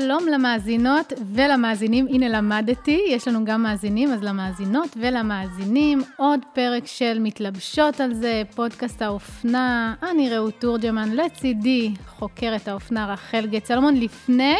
[0.00, 7.18] שלום למאזינות ולמאזינים, הנה למדתי, יש לנו גם מאזינים, אז למאזינות ולמאזינים, עוד פרק של
[7.20, 13.96] מתלבשות על זה, פודקאסט האופנה, אני רעות תורג'מן, לצידי חוקרת האופנה רחל גט סלומון.
[13.96, 14.56] לפני,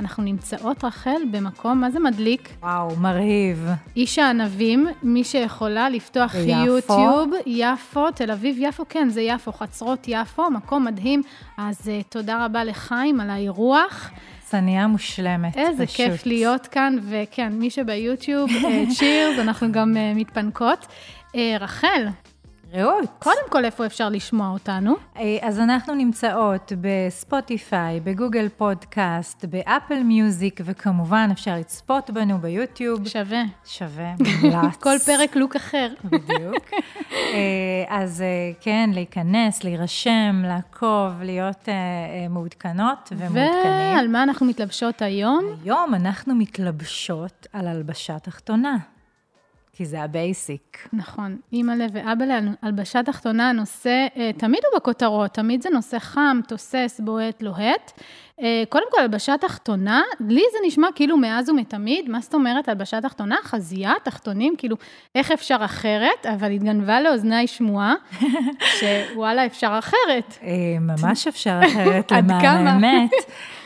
[0.00, 2.48] אנחנו נמצאות, רחל, במקום, מה זה מדליק?
[2.62, 3.68] וואו, מרהיב.
[3.96, 6.66] איש הענבים, מי שיכולה לפתוח ביפו.
[6.66, 11.22] יוטיוב, יפו, תל אביב, יפו, כן, זה יפו, חצרות יפו, מקום מדהים.
[11.58, 14.10] אז uh, תודה רבה לחיים על האירוח.
[14.50, 15.96] צניה מושלמת, איזה פשוט.
[15.96, 18.50] כיף להיות כאן, וכן, מי שביוטיוב,
[18.98, 20.86] צ'ירס, אנחנו גם uh, מתפנקות.
[21.32, 22.06] Uh, רחל,
[22.72, 23.08] רעות.
[23.18, 24.94] קודם כל, איפה אפשר לשמוע אותנו?
[25.16, 33.08] אה, אז אנחנו נמצאות בספוטיפיי, בגוגל פודקאסט, באפל מיוזיק, וכמובן אפשר לצפות בנו ביוטיוב.
[33.08, 33.42] שווה.
[33.64, 34.76] שווה, מומלץ.
[34.84, 35.88] כל פרק look אחר.
[36.04, 36.70] בדיוק.
[37.12, 41.68] אה, אז אה, כן, להיכנס, להירשם, לעקוב, להיות
[42.30, 43.96] מעודכנות ומעודכנים.
[43.96, 45.44] ועל מה אנחנו מתלבשות היום?
[45.64, 48.76] היום אנחנו מתלבשות על הלבשה תחתונה,
[49.80, 50.88] כי זה ה basic.
[50.92, 57.00] נכון, אימא'לה ואבא'לה, הלבשה תחתונה, הנושא אה, תמיד הוא בכותרות, תמיד זה נושא חם, תוסס,
[57.04, 57.92] בועט, לוהט.
[58.42, 63.00] אה, קודם כל, הלבשה תחתונה, לי זה נשמע כאילו מאז ומתמיד, מה זאת אומרת הלבשה
[63.00, 63.36] תחתונה?
[63.42, 64.76] חזייה, תחתונים, כאילו,
[65.14, 66.26] איך אפשר אחרת?
[66.34, 67.94] אבל התגנבה לאוזניי שמועה,
[68.80, 70.38] שוואלה, אפשר אחרת.
[70.42, 70.48] אה,
[70.80, 72.66] ממש אפשר אחרת, למען?
[72.66, 73.10] האמת.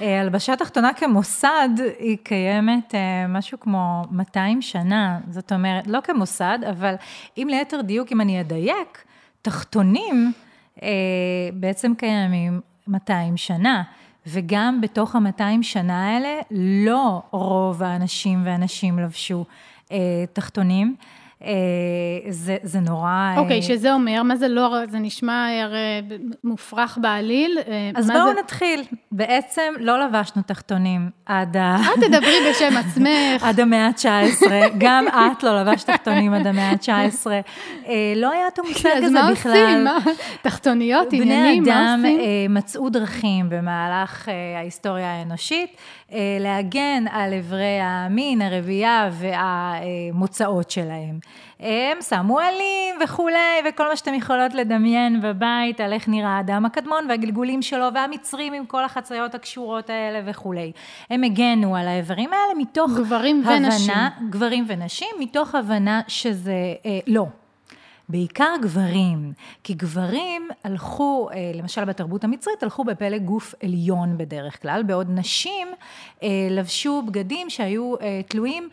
[0.00, 2.94] אה, הלבשה תחתונה כמוסד, היא קיימת
[3.28, 5.18] משהו כמו 200 שנה.
[5.30, 6.94] זאת אומרת, לא כמוסד, אבל
[7.38, 9.04] אם ליתר דיוק, אם אני אדייק,
[9.42, 10.32] תחתונים
[11.54, 13.82] בעצם קיימים 200 שנה.
[14.26, 19.44] וגם בתוך ה-200 שנה האלה, לא רוב האנשים והנשים לבשו
[19.92, 20.96] אה, תחתונים.
[21.44, 21.50] אה,
[22.30, 23.08] זה, זה נורא...
[23.10, 26.02] אה, אוקיי, שזה אומר, מה זה לא, זה נשמע הרי
[26.44, 27.58] מופרך בעליל.
[27.68, 28.82] אה, אז בואו זה- נתחיל.
[29.12, 31.76] בעצם לא לבשנו תחתונים עד, ה...
[31.76, 33.42] אל תדברי בשם עצמך.
[33.48, 34.46] עד המאה ה-19,
[34.78, 37.26] גם את לא לבשת תחתונים עד המאה ה-19.
[37.86, 39.52] אה, לא היה את המושג אז הזה בכלל.
[39.52, 39.84] עושים?
[39.84, 39.98] מה?
[40.42, 42.20] תחתוניות, בני עניינים, מה אדם עושים?
[42.20, 45.76] אה, מצאו דרכים במהלך אה, ההיסטוריה האנושית אה,
[46.40, 51.18] להגן על איברי המין, הרבייה והמוצאות שלהם.
[51.60, 57.06] הם שמו עלים וכולי, וכל מה שאתם יכולות לדמיין בבית, על איך נראה האדם הקדמון
[57.08, 60.72] והגלגולים שלו, והמצרים עם כל החציות הקשורות האלה וכולי.
[61.10, 63.94] הם הגנו על האיברים האלה מתוך גברים הבנה, ונשים.
[64.30, 66.52] גברים ונשים, מתוך הבנה שזה
[66.86, 67.26] אה, לא.
[68.08, 69.32] בעיקר גברים,
[69.64, 75.68] כי גברים הלכו, אה, למשל בתרבות המצרית, הלכו בפלג גוף עליון בדרך כלל, בעוד נשים
[76.22, 78.68] אה, לבשו בגדים שהיו אה, תלויים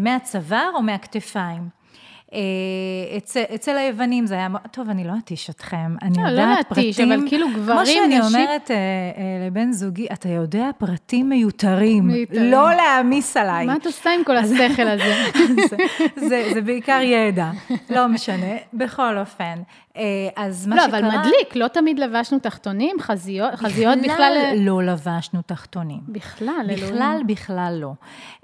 [0.00, 1.79] מהצוואר או מהכתפיים.
[2.34, 2.38] אה,
[3.16, 6.96] אצל, אצל היוונים זה היה, טוב, אני לא אתיש אתכם, אני לא, לא יודעת להתיש,
[6.96, 11.28] פרטים, אבל כאילו גברים, כמו שאני נשים- אומרת אה, אה, לבן זוגי, אתה יודע פרטים
[11.28, 12.50] מיותרים, מיותרים.
[12.50, 13.66] לא להעמיס עליי.
[13.66, 15.14] מה את עושה עם כל השכל הזה?
[15.70, 15.76] זה,
[16.28, 17.50] זה, זה בעיקר ידע,
[17.90, 19.54] לא משנה, בכל אופן.
[20.00, 20.98] אה, אז מה לא, שקרה...
[20.98, 24.52] אבל מדליק, לא תמיד לבשנו תחתונים, חזיות, חזיות בכלל...
[24.56, 26.00] לא לבשנו תחתונים.
[26.08, 26.94] בכלל, אלוהים.
[26.94, 27.92] בכלל, בכלל לא.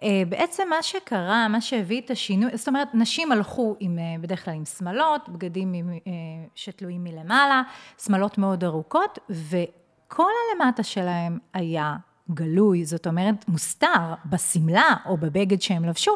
[0.03, 4.45] אה, בעצם מה שקרה, מה שהביא את השינוי, זאת אומרת, נשים הלכו עם, אה, בדרך
[4.45, 6.13] כלל עם שמלות, בגדים עם, אה,
[6.55, 7.63] שתלויים מלמעלה,
[8.05, 11.97] שמלות מאוד ארוכות, וכל הלמטה שלהם היה
[12.31, 16.13] גלוי, זאת אומרת, מוסתר בשמלה או בבגד שהם לבשו,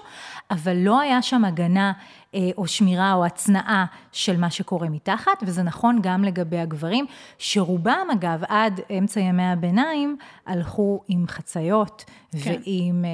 [0.50, 1.92] אבל לא היה שם הגנה
[2.34, 7.06] אה, או שמירה או הצנעה של מה שקורה מתחת, וזה נכון גם לגבי הגברים,
[7.38, 10.16] שרובם אגב עד אמצע ימי הביניים
[10.46, 12.38] הלכו עם חציות כן.
[12.66, 13.10] ועם אה,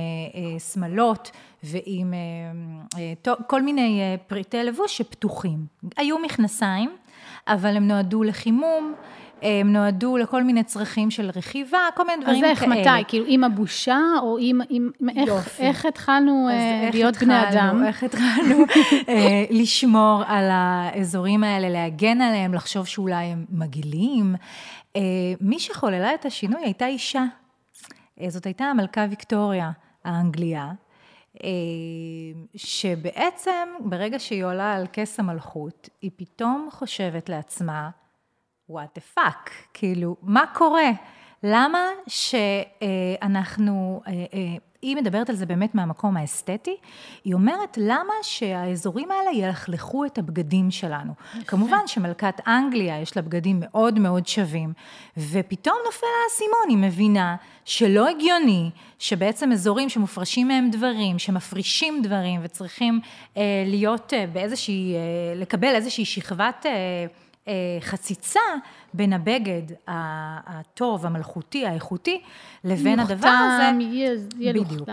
[0.55, 1.31] אה, שמלות
[1.63, 2.15] ועם
[3.47, 5.67] כל מיני פריטי לבוש שפתוחים.
[5.97, 6.91] היו מכנסיים,
[7.49, 8.95] אבל הם נועדו לחימום.
[9.43, 12.75] הם נועדו לכל מיני צרכים של רכיבה, כל מיני אז דברים איך, כאלה.
[12.81, 13.05] מתי?
[13.09, 14.61] כאילו, עם הבושה, או עם...
[14.69, 15.63] עם איך, יופי.
[15.63, 17.87] איך התחלנו אז אה, איך להיות בני התחלנו- אדם?
[17.87, 18.65] איך התחלנו
[19.09, 24.35] אה, לשמור על האזורים האלה, להגן עליהם, לחשוב שאולי הם מגעילים.
[24.97, 25.01] אה,
[25.41, 27.25] מי שחוללה את השינוי הייתה אישה.
[28.29, 29.71] זאת הייתה המלכה ויקטוריה
[30.05, 30.71] האנגליה,
[32.57, 37.91] שבעצם ברגע שהיא עולה על כס המלכות, היא פתאום חושבת לעצמה,
[38.71, 40.91] what the fuck, כאילו, מה קורה?
[41.43, 46.77] למה שאנחנו, אה, אה, היא מדברת על זה באמת מהמקום האסתטי,
[47.25, 51.13] היא אומרת למה שהאזורים האלה ילכלכו את הבגדים שלנו.
[51.47, 54.73] כמובן שמלכת אנגליה יש לה בגדים מאוד מאוד שווים,
[55.17, 63.01] ופתאום נופל האסימון, היא מבינה שלא הגיוני שבעצם אזורים שמופרשים מהם דברים, שמפרישים דברים וצריכים
[63.37, 65.01] אה, להיות אה, באיזושהי, אה,
[65.37, 66.67] לקבל איזושהי שכבת...
[66.67, 67.07] אה, אה,
[67.81, 68.41] חציצה
[68.95, 72.21] בין הבגד הטוב, המלכותי, האיכותי,
[72.65, 73.73] לבין הדבר הזה.
[73.73, 73.79] מוכתם,
[74.39, 74.75] ילוכתם.
[74.75, 74.89] בדיוק.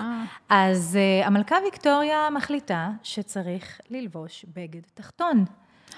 [0.50, 5.46] אז uh, המלכה ויקטוריה מחליטה שצריך ללבוש בגד תחתון.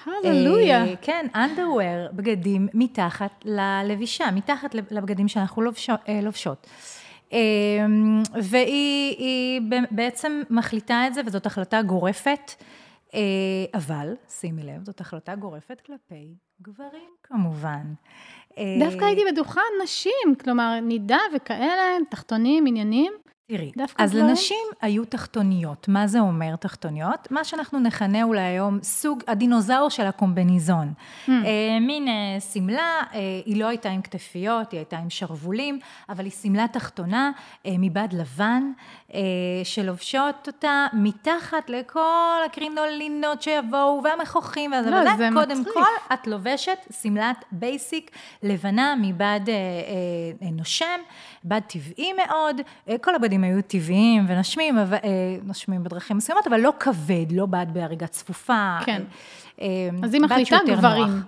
[0.06, 0.84] הללויה.
[0.84, 5.92] Uh, כן, underwear, בגדים מתחת ללבישה, מתחת לבגדים שאנחנו לובשו,
[6.22, 6.66] לובשות.
[8.42, 9.60] והיא
[9.90, 12.52] בעצם מחליטה את זה, וזאת החלטה גורפת.
[13.16, 17.94] אה, אבל, שימי לב, זאת החלטה גורפת כלפי גברים כמובן.
[18.80, 23.12] דווקא הייתי בטוחה נשים, כלומר, נידה וכאלה, תחתונים, עניינים.
[23.48, 24.26] תראי, אז דברים?
[24.26, 25.88] לנשים היו תחתוניות.
[25.88, 27.30] מה זה אומר תחתוניות?
[27.30, 30.92] מה שאנחנו נכנה אולי היום סוג הדינוזאור של הקומבניזון.
[30.96, 31.30] Mm.
[31.30, 36.24] אה, מין אה, שמלה, אה, היא לא הייתה עם כתפיות, היא הייתה עם שרוולים, אבל
[36.24, 37.30] היא שמלה תחתונה
[37.66, 38.72] אה, מבד לבן,
[39.14, 39.20] אה,
[39.64, 45.28] שלובשות אותה מתחת לכל הקרינולינות שיבואו, והמכוחים, וזה לא, וזה.
[45.32, 45.74] קודם מצריך.
[45.74, 46.45] כל, את לובשת
[47.02, 48.10] שמלת בייסיק
[48.42, 49.54] לבנה מבד אה,
[50.42, 51.00] אה, נושם,
[51.44, 54.84] בד טבעי מאוד, אה, כל הבדים היו טבעיים ונושמים, אה,
[55.42, 58.76] נושמים בדרכים מסוימות, אבל לא כבד, לא בד בהריגה צפופה.
[58.84, 59.02] כן.
[59.60, 59.66] אה,
[60.02, 61.06] אז היא מחליטה גברים.
[61.06, 61.24] נוח.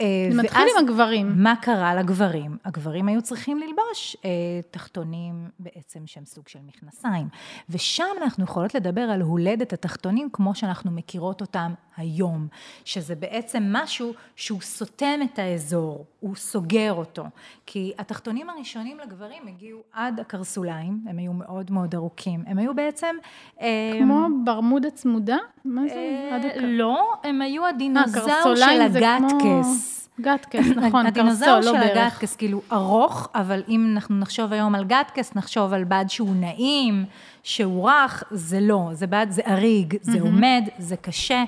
[0.00, 1.32] אה, זה מתחיל עם הגברים.
[1.36, 2.56] מה קרה לגברים?
[2.64, 4.30] הגברים היו צריכים ללבוש אה,
[4.70, 7.28] תחתונים בעצם שהם סוג של מכנסיים.
[7.70, 12.46] ושם אנחנו יכולות לדבר על הולדת התחתונים כמו שאנחנו מכירות אותם היום,
[12.84, 17.24] שזה בעצם משהו שהוא סותם את האזור, הוא סוגר אותו.
[17.66, 22.44] כי התחתונים הראשונים לגברים הגיעו עד הקרסוליים, הם היו מאוד מאוד ארוכים.
[22.46, 23.16] הם היו בעצם...
[23.60, 25.36] אה, כמו ברמודה צמודה?
[25.64, 25.94] מה זה?
[25.94, 29.93] אה, לא, הם היו הדינוזאור של הגטקס.
[30.20, 31.08] גטקס, נכון, קרסול, לא.
[31.08, 36.04] הדינוזאור של הגטקס, כאילו ארוך, אבל אם אנחנו נחשוב היום על גטקס, נחשוב על בד
[36.08, 37.04] שהוא נעים,
[37.42, 41.44] שהוא רך, זה לא, זה בד, זה אריג, זה עומד, זה קשה.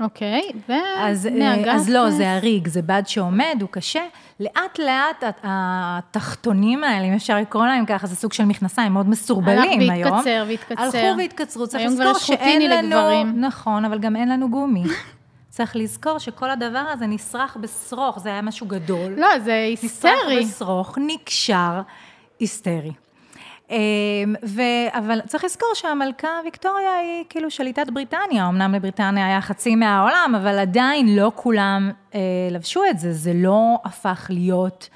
[0.00, 1.74] אוקיי, ומהגטקס?
[1.74, 4.02] אז לא, זה אריג, זה בד שעומד, הוא קשה.
[4.40, 9.80] לאט לאט התחתונים האלה, אם אפשר לקרוא להם ככה, זה סוג של מכנסיים מאוד מסורבלים
[9.80, 10.14] היום.
[10.14, 10.82] הלך והתקצר והתקצר.
[10.82, 12.88] הלכו והתקצרו, צריך לזכור שאין לנו...
[12.88, 13.40] לגברים.
[13.40, 14.84] נכון, אבל גם אין לנו גומי.
[15.52, 19.12] צריך לזכור שכל הדבר הזה נסרח בשרוך, זה היה משהו גדול.
[19.16, 20.10] לא, זה היסטרי.
[20.40, 21.80] נסרח בשרוך, נקשר,
[22.40, 22.92] היסטרי.
[23.70, 23.76] אמ,
[24.44, 24.62] ו...
[24.92, 30.58] אבל צריך לזכור שהמלכה ויקטוריה היא כאילו שליטת בריטניה, אמנם לבריטניה היה חצי מהעולם, אבל
[30.58, 32.20] עדיין לא כולם אה,
[32.50, 34.88] לבשו את זה, זה לא הפך להיות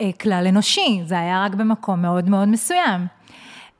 [0.00, 3.06] אה, כלל אנושי, זה היה רק במקום מאוד מאוד מסוים.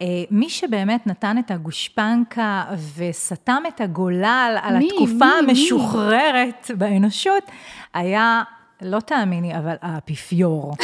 [0.03, 2.65] אה, מי שבאמת נתן את הגושפנקה
[2.97, 6.77] וסתם את הגולל על מי, התקופה מי, המשוחררת מי?
[6.77, 7.43] באנושות,
[7.95, 8.43] היה,
[8.83, 10.75] לא תאמיני, אבל האפיפיור.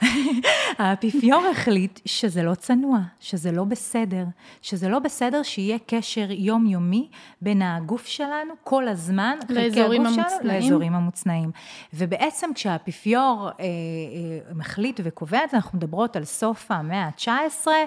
[0.78, 4.24] האפיפיור החליט שזה לא צנוע, שזה לא בסדר,
[4.62, 7.08] שזה לא בסדר שיהיה קשר יומיומי
[7.40, 10.40] בין הגוף שלנו כל הזמן, לאזורים המוצנעים.
[10.44, 11.50] לאזורים המוצנעים.
[11.94, 17.28] ובעצם כשהאפיפיור אה, אה, מחליט וקובע את זה, אנחנו מדברות על סוף המאה ה-19,
[17.68, 17.84] אה,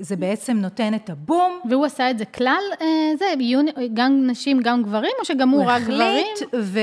[0.00, 1.60] זה בעצם נותן את הבום.
[1.70, 2.86] והוא עשה את זה כלל, אה,
[3.18, 3.24] זה,
[3.94, 6.00] גם נשים, גם גברים, או שגם הוא רק גברים?
[6.00, 6.74] הוא החליט,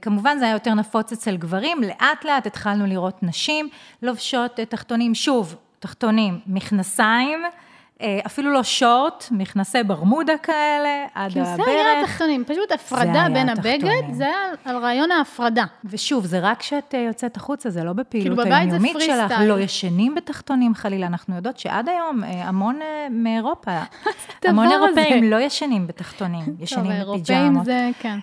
[0.00, 1.82] וכמובן זה היה יותר נפוץ אצל גברים.
[1.82, 3.68] לאט לאט התחלנו לראות נשים
[4.02, 7.38] לובשות תחתונים, שוב, תחתונים, מכנסיים.
[8.02, 11.56] אה, אפילו לא שורט, מכנסי ברמודה כאלה, עד הברך.
[11.56, 15.64] זה היה התחתונים, פשוט הפרדה בין הבגד, זה היה על רעיון ההפרדה.
[15.84, 19.34] ושוב, זה רק כשאת אה, יוצאת החוצה, זה לא בפעילות כאילו היומיומית שלך.
[19.40, 22.78] לא ישנים בתחתונים חלילה, אנחנו יודעות שעד היום אה, המון
[23.10, 23.78] מאירופה,
[24.44, 27.64] המון אירופאים לא ישנים בתחתונים, ישנים בפיג'מות.
[27.64, 28.18] זה, כן.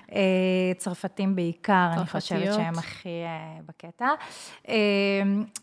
[0.77, 3.09] צרפתים בעיקר, אני חושבת שהם הכי
[3.65, 4.07] בקטע.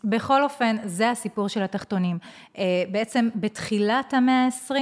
[0.03, 2.17] בכל אופן, זה הסיפור של התחתונים.
[2.91, 4.02] בעצם בתחילת...
[4.03, 4.73] בתחילת המאה ה-20,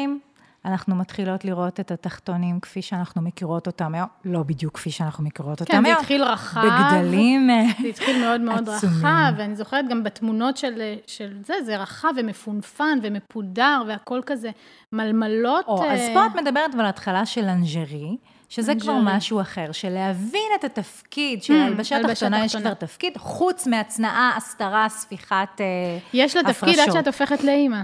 [0.66, 5.62] אנחנו מתחילות לראות את התחתונים כפי שאנחנו מכירות אותם היום, לא בדיוק כפי שאנחנו מכירות
[5.62, 5.86] אותם היום.
[5.86, 6.62] כן, זה התחיל רחב.
[6.62, 7.82] בגדלים עצומים.
[7.82, 8.98] זה התחיל מאוד מאוד עצומים.
[8.98, 14.50] רחב, ואני זוכרת גם בתמונות של, של זה, זה רחב ומפונפן ומפודר, והכל כזה
[14.92, 15.66] מלמלות.
[15.68, 18.18] או, אז אה, פה את מדברת על התחלה של אנג'רי.
[18.50, 23.18] שזה כבר משהו אחר, של להבין את התפקיד של mm, הלבשת תחתונה, יש כבר תפקיד,
[23.18, 26.14] חוץ מהצנעה, הסתרה, ספיחת הפרשות.
[26.14, 27.82] יש לה תפקיד עד שאת הופכת לאימא.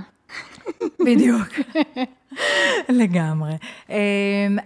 [1.05, 1.47] בדיוק.
[2.89, 3.51] לגמרי.
[3.89, 3.95] אמ,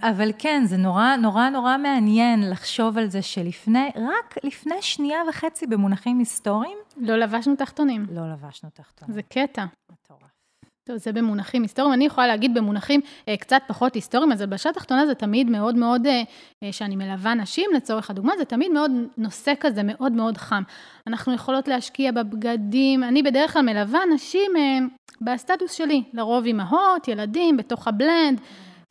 [0.02, 5.68] אבל כן, זה נורא, נורא, נורא מעניין לחשוב על זה שלפני, רק לפני שנייה וחצי
[5.68, 6.78] במונחים היסטוריים...
[6.98, 8.06] לא לבשנו תחתונים.
[8.12, 9.14] לא לבשנו תחתונים.
[9.14, 9.66] זה קטע.
[9.92, 10.32] מטורף.
[10.84, 11.94] טוב, זה במונחים היסטוריים.
[11.94, 16.08] אני יכולה להגיד במונחים אה, קצת פחות היסטוריים, אז הלבשה תחתונה זה תמיד מאוד מאוד,
[16.08, 16.22] אה,
[16.64, 20.64] אה, שאני מלווה נשים לצורך הדוגמה, זה תמיד מאוד נושא כזה מאוד מאוד חם.
[21.08, 24.80] אנחנו יכולות להשקיע בבגדים, אני בדרך כלל מלווה נשים אה,
[25.22, 28.42] בסטטוס שלי, לרוב אימהות, ילדים, בתוך הבלנד.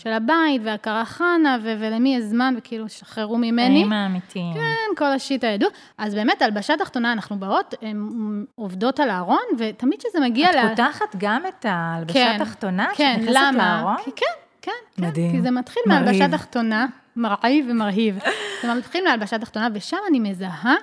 [0.02, 3.74] של הבית והקרחנה, ו- ולמי יש זמן, וכאילו, שחררו ממני.
[3.74, 4.54] חיים האמיתיים.
[4.54, 5.68] כן, כל השיט הידוע.
[5.98, 8.06] אז באמת, הלבשה תחתונה, אנחנו באות, הן
[8.54, 10.68] עובדות על הארון, ותמיד כשזה מגיע את ל...
[10.68, 12.88] פותחת גם את ההלבשה כן, התחתונה?
[12.96, 13.76] כן, שנכנסת למה?
[13.78, 13.96] לארון?
[14.04, 14.26] כי כן,
[14.62, 15.06] כן, כן.
[15.06, 15.32] מדהים.
[15.32, 15.82] כי זה מתחיל.
[15.86, 18.18] מהלבשה תחתונה, מרהיב ומרהיב.
[18.62, 20.74] זה מתחיל מהלבשה תחתונה, ושם אני מזהה,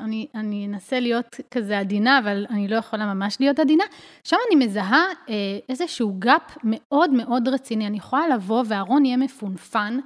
[0.00, 3.84] אני, אני אנסה להיות כזה עדינה, אבל אני לא יכולה ממש להיות עדינה.
[4.24, 5.34] שם אני מזהה אה,
[5.68, 7.86] איזשהו גאפ מאוד מאוד רציני.
[7.86, 9.98] אני יכולה לבוא והארון יהיה מפונפן,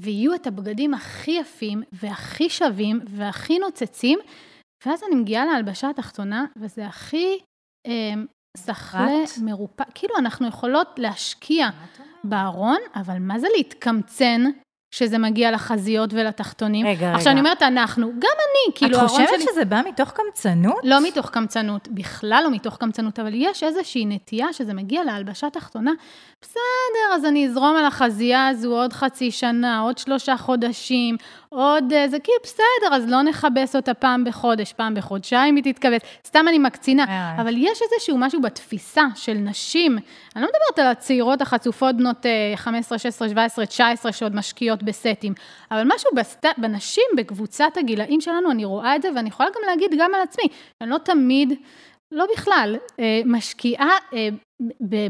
[0.00, 4.18] ויהיו את הבגדים הכי יפים והכי שווים והכי נוצצים,
[4.86, 7.38] ואז אני מגיעה להלבשה התחתונה, וזה הכי
[7.86, 8.14] אה,
[8.56, 9.06] סחלה?
[9.42, 9.84] מרופא.
[9.94, 11.68] כאילו, אנחנו יכולות להשקיע
[12.24, 14.42] בארון, אבל מה זה להתקמצן
[14.92, 16.86] כשזה מגיע לחזיות ולתחתונים?
[16.86, 17.14] רגע, רגע.
[17.14, 19.52] עכשיו, אני אומרת אנחנו, גם אני, כאילו, את חושבת שלי...
[19.52, 20.80] שזה בא מתוך קמצנות?
[20.84, 25.92] לא מתוך קמצנות, בכלל לא מתוך קמצנות, אבל יש איזושהי נטייה שזה מגיע להלבשה תחתונה.
[26.42, 31.16] בסדר, אז אני אזרום על החזייה הזו עוד חצי שנה, עוד שלושה חודשים,
[31.52, 31.92] עוד...
[31.92, 36.00] אה, זה כאילו בסדר, אז לא נכבס אותה פעם בחודש, פעם בחודשיים היא תתכבס.
[36.26, 37.04] סתם אני מקצינה.
[37.08, 37.42] אה.
[37.42, 39.98] אבל יש איזשהו משהו בתפיסה של נשים,
[40.36, 45.34] אני לא מדברת על הצעירות החצופות בנות אה, 15, 16, 17, 19 שעוד משקיעות בסטים,
[45.70, 46.46] אבל משהו בסט...
[46.58, 50.44] בנשים, בקבוצת הגילאים שלנו, אני רואה את זה, ואני יכולה גם להגיד גם על עצמי,
[50.80, 51.52] אני לא תמיד,
[52.12, 54.28] לא בכלל, אה, משקיעה אה,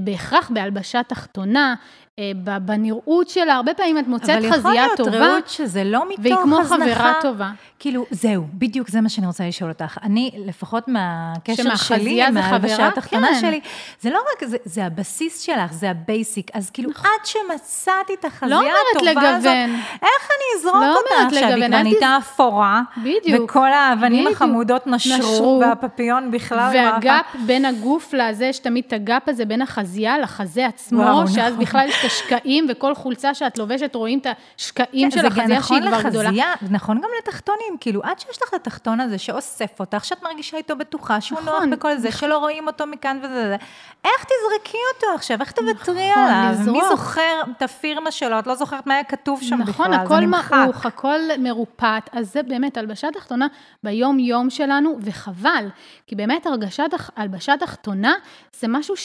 [0.01, 1.75] בהכרח בהלבשה תחתונה,
[2.19, 6.09] אה, בנראות שלה, הרבה פעמים את מוצאת אבל יכול חזייה להיות, טובה, רעות, שזה לא
[6.09, 6.95] מתוך והיא כמו הזנחה.
[6.95, 7.51] חברה טובה.
[7.79, 9.99] כאילו, זהו, בדיוק זה מה שאני רוצה לשאול אותך.
[10.03, 12.89] אני, לפחות מהקשר שלי, חזייה מההלבשה?
[12.89, 13.41] התחתונה כן.
[13.41, 13.61] שלי,
[14.01, 16.51] זה לא רק, זה, זה הבסיס שלך, זה הבייסיק.
[16.55, 18.67] אז כאילו, עד שמצאתי את החזייה לא
[18.97, 19.75] הטובה הזאת, לגוון.
[20.03, 21.49] איך אני אזרוק לא אותה עכשיו?
[21.49, 23.51] היא כבר נהייתה אפורה, בדיוק.
[23.51, 24.43] וכל האבנים בדיוק.
[24.43, 25.61] החמודות נשרו, נשרו.
[25.61, 30.67] והפפיון בכלל לא והגאפ בין הגוף לזה, יש תמיד את הגאפ הזה בין החזייה לחזה
[30.67, 31.65] עצמו, וואו, שאז נכון.
[31.65, 35.59] בכלל יש את השקעים, וכל חולצה שאת לובשת רואים את השקעים כן, של זה החזייה
[35.59, 36.25] נכון שהיא כבר גדולה.
[36.25, 40.23] לחזייה, זה נכון גם לתחתונים, כאילו, עד שיש לך את התחתון הזה שאוסף אותך, שאת
[40.23, 41.71] מרגישה איתו בטוחה, שהוא נוח נכון.
[41.71, 43.57] בכל זה, שלא רואים אותו מכאן וזה
[44.05, 45.41] איך תזרקי אותו עכשיו?
[45.41, 46.55] איך תוותרי נכון, עליו?
[46.57, 46.85] מי לזרוק.
[46.91, 48.39] זוכר את הפירמה שלו?
[48.39, 50.53] את לא זוכרת מה היה כתוב שם בכלל, נכון, זה הכל נמחק.
[50.53, 53.47] מעוך, הכל מרופט, אז זה באמת הלבשה תחתונה
[53.83, 55.69] ביום-יום שלנו, וחבל,
[56.07, 58.15] כי באמת הרגשת, הלבשה תחתונה
[58.61, 58.97] זה משהו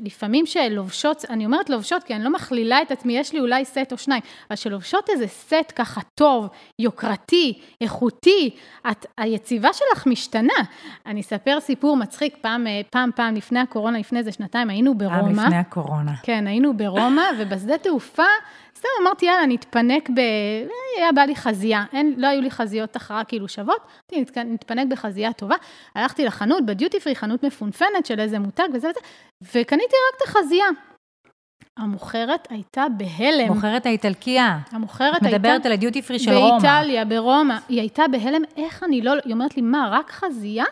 [0.00, 3.92] שלפעמים שלובשות, אני אומרת לובשות כי אני לא מכלילה את עצמי, יש לי אולי סט
[3.92, 6.48] או שניים, אבל שלובשות איזה סט ככה טוב,
[6.78, 8.50] יוקרתי, איכותי,
[8.90, 10.52] את, היציבה שלך משתנה.
[11.06, 15.08] אני אספר סיפור מצחיק, פעם, אה, פעם, פעם לפני הקורונה, לפני איזה שנתיים, היינו פעם
[15.08, 15.42] ברומא.
[15.42, 16.12] לפני הקורונה.
[16.22, 18.22] כן, היינו ברומא, ובשדה תעופה,
[18.78, 20.18] סתם אמרתי, יאללה, נתפנק ב...
[20.98, 21.84] היה בא לי חזייה.
[21.92, 23.80] אין, לא היו לי חזיות תחרה כאילו שוות,
[24.12, 25.54] אמרתי, "נת- נתפנק בחזייה טובה.
[25.94, 29.00] הלכתי לחנות, בדיוטי פרי, חנות מפונפנת של איזה מותג וזה וזה,
[29.42, 30.66] וקניתי רק את החזייה.
[31.78, 33.48] המוכרת הייתה בהלם.
[33.54, 34.58] מוכרת האיטלקייה.
[34.70, 35.38] המוכרת את הייתה...
[35.38, 36.58] מדברת על הדיוטי פרי של רומא.
[36.58, 37.54] באיטליה, ברומא.
[37.68, 39.12] היא הייתה בהלם, איך אני לא...
[39.24, 40.64] היא אומרת לי, מה, רק חזייה?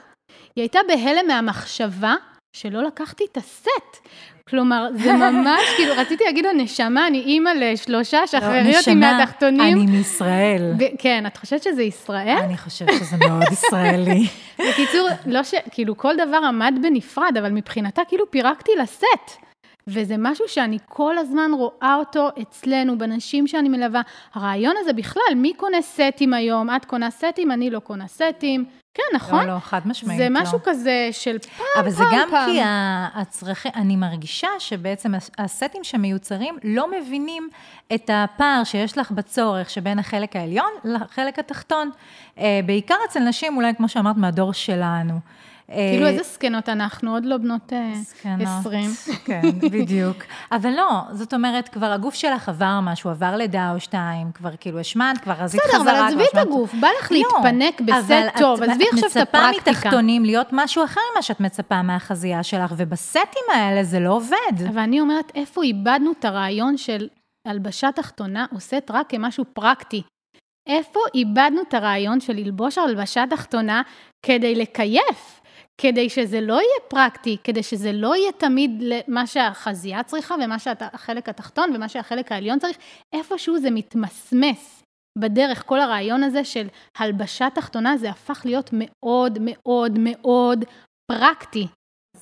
[0.57, 2.15] היא הייתה בהלם מהמחשבה
[2.57, 4.07] שלא לקחתי את הסט.
[4.51, 9.77] כלומר, זה ממש, כאילו, רציתי להגיד לה, נשמה, אני אימא לשלושה, שחררי אותי לא, מהתחתונים.
[9.77, 10.73] אני מישראל.
[10.79, 12.39] ו- כן, את חושבת שזה ישראל?
[12.43, 14.27] אני חושבת שזה מאוד ישראלי.
[14.59, 15.55] בקיצור, לא ש...
[15.71, 19.46] כאילו, כל דבר עמד בנפרד, אבל מבחינתה, כאילו, פירקתי לסט.
[19.89, 24.01] וזה משהו שאני כל הזמן רואה אותו אצלנו, בנשים שאני מלווה.
[24.35, 26.71] הרעיון הזה בכלל, מי קונה סטים היום?
[26.77, 28.65] את קונה סטים, אני לא קונה סטים.
[28.95, 29.47] כן, נכון?
[29.47, 30.41] לא, לא, חד משמעית, זה לא.
[30.43, 32.51] משהו כזה של פעם, אבל זה פעם, גם פעם.
[32.51, 37.49] כי ה- הצרכים, אני מרגישה שבעצם הס- הסטים שמיוצרים לא מבינים
[37.95, 41.91] את הפער שיש לך בצורך שבין החלק העליון לחלק התחתון.
[42.39, 45.15] אה, בעיקר אצל נשים, אולי כמו שאמרת, מהדור שלנו.
[45.71, 48.49] כאילו, אה, איזה זקנות אנחנו, עוד לא בנות אה, זקנות.
[48.61, 48.91] 20.
[49.27, 50.17] כן, בדיוק.
[50.53, 54.81] אבל לא, זאת אומרת, כבר הגוף שלך עבר משהו, עבר לידה או שתיים, כבר כאילו
[54.81, 55.79] השמנת, כבר רזית חזרה.
[55.81, 58.99] בסדר, אבל עזבי את הגוף, בא לך לא, להתפנק אבל בסט טוב, את- עזבי עכשיו
[58.99, 59.71] את מצפה הפרקטיקה.
[59.71, 64.67] מתחתונים להיות משהו אחר ממה שאת מצפה מהחזייה שלך, ובסטים האלה זה לא עובד.
[64.69, 67.09] אבל אני אומרת, איפה איבדנו את הרעיון של
[67.49, 70.03] הלבשה תחתונה או סט רק כמשהו פרקטי?
[70.67, 73.83] איפה איבדנו את הרעיון של ללבוש הלבשה תחתונה
[74.27, 75.41] כדי לקייף?
[75.81, 81.29] כדי שזה לא יהיה פרקטי, כדי שזה לא יהיה תמיד מה שהחזייה צריכה ומה שהחלק
[81.29, 82.77] התחתון ומה שהחלק העליון צריך,
[83.13, 84.83] איפשהו זה מתמסמס
[85.19, 85.63] בדרך.
[85.67, 86.67] כל הרעיון הזה של
[86.99, 90.65] הלבשה תחתונה זה הפך להיות מאוד מאוד מאוד
[91.13, 91.67] פרקטי.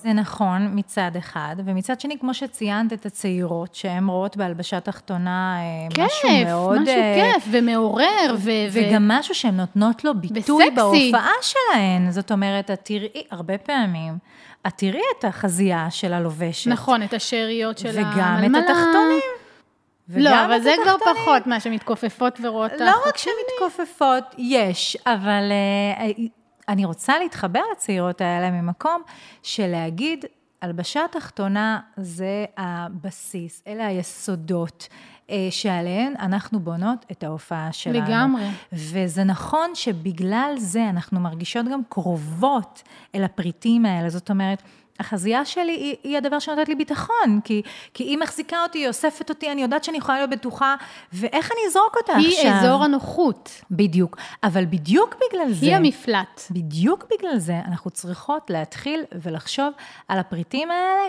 [0.04, 5.88] זה נכון מצד אחד, ומצד שני, כמו שציינת את הצעירות, שהן רואות בהלבשה תחתונה אה,
[5.90, 6.82] כיף, משהו מאוד...
[6.82, 8.50] משהו אה, כיף ומעורר, ו...
[8.73, 10.70] וגם משהו שהן נותנות לו ביטוי וסקסי.
[10.75, 12.11] בהופעה שלהן.
[12.11, 14.18] זאת אומרת, את תראי, הרבה פעמים,
[14.66, 16.70] את תראי את החזייה של הלובשת.
[16.70, 18.58] נכון, את השאריות של וגם המלמלה.
[18.58, 19.20] את התחתונים.
[20.08, 20.96] לא, וגם אבל זה כבר.
[21.14, 23.16] פחות, מה שמתכופפות ורואות את לא רק.
[23.16, 25.52] שמתכופפות, יש, אבל
[25.99, 26.11] אה,
[26.68, 29.02] אני רוצה להתחבר לצעירות האלה ממקום
[29.42, 30.25] של להגיד,
[30.62, 34.88] הלבשה תחתונה זה הבסיס, אלה היסודות.
[35.30, 38.06] אה, שעליהן אנחנו בונות את ההופעה שלנו.
[38.06, 38.49] לגמרי.
[38.73, 42.83] וזה נכון שבגלל זה אנחנו מרגישות גם קרובות
[43.14, 44.11] אל הפריטים האלה.
[44.11, 44.62] זאת אומרת,
[45.01, 47.63] החזייה שלי היא, היא הדבר שנותנת לי ביטחון, כי,
[47.95, 50.75] כי היא מחזיקה אותי, היא אוספת אותי, אני יודעת שאני יכולה להיות בטוחה,
[51.13, 52.53] ואיך אני אזרוק אותה היא עכשיו?
[52.53, 54.17] אזור הנוחות, בדיוק.
[54.43, 55.67] אבל בדיוק בגלל זה...
[55.67, 56.43] היא המפלט.
[56.51, 59.73] בדיוק בגלל זה אנחנו צריכות להתחיל ולחשוב
[60.09, 61.09] על הפריטים האלה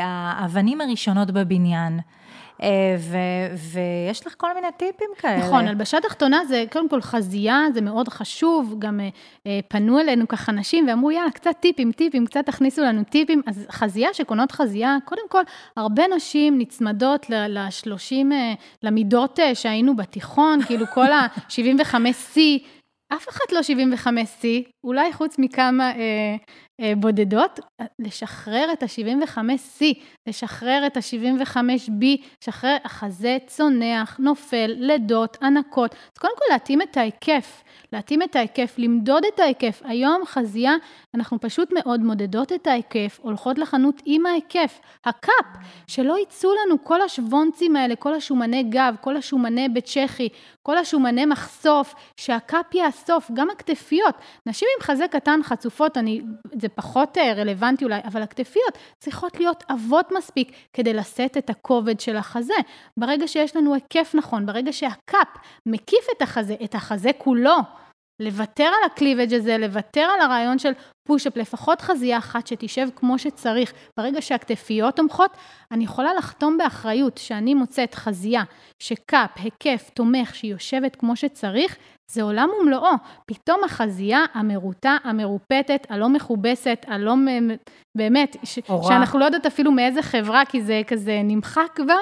[0.00, 2.00] כהאבנים הראשונות בבניין.
[2.62, 5.38] אה, ו- ויש לך כל מיני טיפים כאלה.
[5.38, 9.08] נכון, הלבשה תחתונה זה קודם כל חזייה, זה מאוד חשוב, גם אה,
[9.46, 13.42] אה, פנו אלינו ככה נשים ואמרו, יאללה, קצת טיפים, טיפים, קצת תכניסו לנו טיפים.
[13.46, 15.42] אז חזייה שקונות חזייה, קודם כל,
[15.76, 22.38] הרבה נשים נצמדות ל-30, אה, למידות שהיינו בתיכון, כאילו כל ה-75C,
[23.14, 24.44] אף אחת לא 75C,
[24.84, 26.36] אולי חוץ מכמה אה,
[26.96, 27.60] בודדות,
[27.98, 29.82] לשחרר את ה-75C,
[30.26, 32.04] לשחרר את ה-75B,
[32.42, 35.94] לשחרר, החזה צונח, נופל, לידות, ענקות.
[35.94, 39.82] אז קודם כל להתאים את ההיקף, להתאים את ההיקף, למדוד את ההיקף.
[39.84, 40.72] היום חזייה,
[41.14, 45.46] אנחנו פשוט מאוד מודדות את ההיקף, הולכות לחנות עם ההיקף, ה cup,
[45.86, 50.28] שלא יצאו לנו כל השוונצים האלה, כל השומני גב, כל השומני בצ'כי,
[50.62, 54.14] כל השומני מחשוף, שה cup יאסוף, גם הכתפיות.
[54.46, 56.20] נשים עם חזה קטן חצופות, אני,
[56.60, 62.00] זה פחות אה, רלוונטי אולי, אבל הכתפיות צריכות להיות עבות מספיק כדי לשאת את הכובד
[62.00, 62.54] של החזה.
[62.96, 65.28] ברגע שיש לנו היקף נכון, ברגע שה cup
[65.66, 67.56] מקיף את החזה, את החזה כולו,
[68.20, 70.72] לוותר על הקליבג' הזה, לוותר על הרעיון של
[71.08, 73.72] פוש-אפ, לפחות חזייה אחת שתשב כמו שצריך.
[73.96, 75.36] ברגע שהכתפיות תומכות,
[75.70, 78.42] אני יכולה לחתום באחריות שאני מוצאת חזייה
[78.82, 81.76] שקאפ, היקף, תומך, שהיא יושבת כמו שצריך,
[82.10, 82.92] זה עולם ומלואו.
[83.26, 87.14] פתאום החזייה המרוטה, המרופטת, הלא מכובסת, הלא
[87.96, 88.58] באמת, ש-.
[88.88, 91.98] שאנחנו לא יודעות אפילו מאיזה חברה, כי זה כזה נמחק כבר,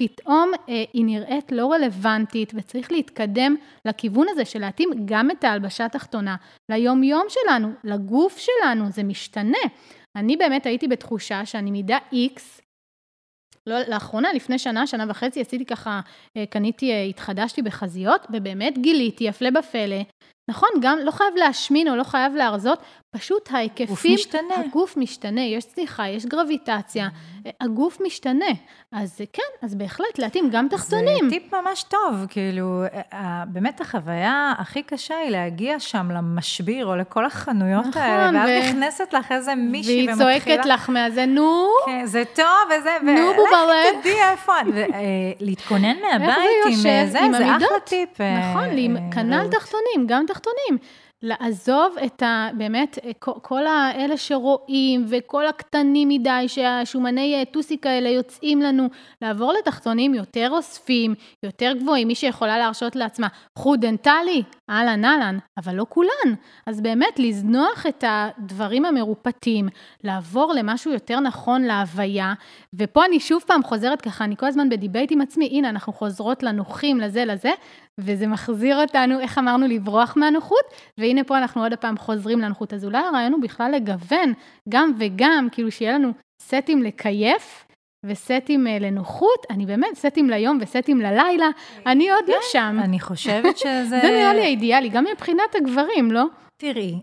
[0.00, 5.84] פתאום אה, היא נראית לא רלוונטית, וצריך להתקדם לכיוון הזה של להתאים גם את ההלבשה
[5.84, 6.36] התחתונה
[6.70, 9.58] ליום-יום שלנו, לגוף שלנו, זה משתנה.
[10.16, 12.40] אני באמת הייתי בתחושה שאני מידה X,
[13.66, 16.00] לא, לאחרונה, לפני שנה, שנה וחצי, עשיתי ככה,
[16.36, 20.02] אה, קניתי, אה, התחדשתי בחזיות, ובאמת גיליתי, הפלא ופלא,
[20.50, 22.78] נכון, גם לא חייב להשמין או לא חייב להרזות,
[23.10, 24.14] פשוט ההיקפים...
[24.14, 24.54] משתנה.
[24.56, 27.08] הגוף משתנה, יש צניחה, יש גרביטציה,
[27.46, 28.46] אה, הגוף משתנה.
[28.92, 31.24] אז אה, כן, אז בהחלט להתאים גם תחתונים.
[31.24, 32.82] זה טיפ ממש טוב, כאילו,
[33.12, 38.48] אה, באמת החוויה הכי קשה היא להגיע שם למשביר או לכל החנויות נכון, האלה, ואז
[38.48, 40.40] ו- נכנסת לך איזה מישהי והיא ומתחילה...
[40.40, 44.00] צועקת לך מהזה, נו, כן, זה טוב וזה, נו, בובלה.
[44.74, 44.98] ו- אה,
[45.40, 47.80] להתכונן מהבית זה עם אה, זה, זה אחלה?
[47.84, 48.20] טיפ.
[48.20, 48.64] אה, נכון,
[48.96, 49.48] אה, כנ"ל.
[49.50, 50.78] תחתונים, גם תחתונים.
[51.22, 52.48] לעזוב את ה...
[52.54, 53.32] באמת, אה, כל-
[53.66, 58.86] האלה שרואים, וכל הקטנים מדי, שהשומני אה, טוסיק האלה יוצאים לנו,
[59.22, 63.28] לעבור לתחתונים יותר אוספים, יותר גבוהים, מי שיכולה להרשות לעצמה.
[63.58, 66.34] חוט דנטלי, אהלן אהלן, אבל לא כולן.
[66.66, 69.68] אז באמת, לזנוח את הדברים המרופטים,
[70.04, 72.34] לעבור למשהו יותר נכון להוויה,
[72.74, 75.92] ופה אני שוב פעם חוזרת ככה, אני כל הזמן ב debate עם עצמי, הנה, אנחנו
[75.92, 77.50] חוזרות לנוחים, לזה, לזה,
[77.98, 80.64] וזה מחזיר אותנו, איך אמרנו, לברוח מהנוחות,
[80.98, 82.74] והנה פה אנחנו עוד הפעם חוזרים לנוחות.
[82.74, 84.32] אז אולי הרעיון הוא בכלל לגוון
[84.68, 87.69] גם וגם, כאילו שיהיה לנו סטים לקייף.
[88.06, 91.48] וסטים אה, לנוחות, אני באמת, סטים ליום וסטים ללילה,
[91.86, 92.76] אני עוד לא שם.
[92.84, 94.00] אני חושבת שזה...
[94.02, 96.24] זה נראה לי האידיאלי, גם מבחינת הגברים, לא?
[96.56, 96.98] תראי,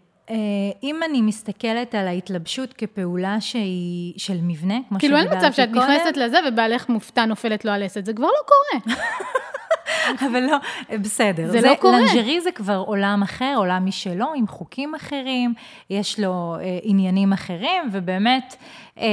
[0.83, 5.69] אם אני מסתכלת על ההתלבשות כפעולה שהיא של מבנה, כמו כאילו אין שדיברתי מצב שאת
[5.73, 8.95] קודם, נכנסת לזה ובעלך מופתע נופלת לו הלסת, זה כבר לא קורה.
[10.29, 10.57] אבל לא,
[10.99, 11.51] בסדר.
[11.51, 11.99] זה לא קורה.
[11.99, 15.53] לנג'רי זה כבר עולם אחר, עולם משלו, עם חוקים אחרים,
[15.89, 18.55] יש לו אה, עניינים אחרים, ובאמת,
[18.99, 19.05] אה,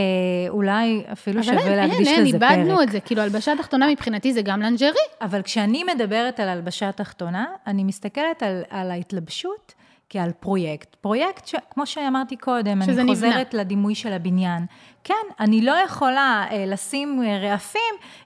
[0.48, 2.50] אולי אפילו אבל שווה אין, להקדיש אין, אין, לזה פרק.
[2.50, 3.00] איבדנו את זה.
[3.00, 4.92] כאילו, הלבשה תחתונה מבחינתי זה גם לנג'רי.
[5.20, 9.74] אבל כשאני מדברת על הלבשה תחתונה, אני מסתכלת על, על ההתלבשות
[10.11, 10.95] כעל פרויקט.
[10.95, 13.07] פרויקט, ש, כמו שאמרתי קודם, אני נבנה.
[13.09, 14.67] חוזרת לדימוי של הבניין.
[15.05, 17.81] כן, אני לא יכולה אה, לשים אה, רעפים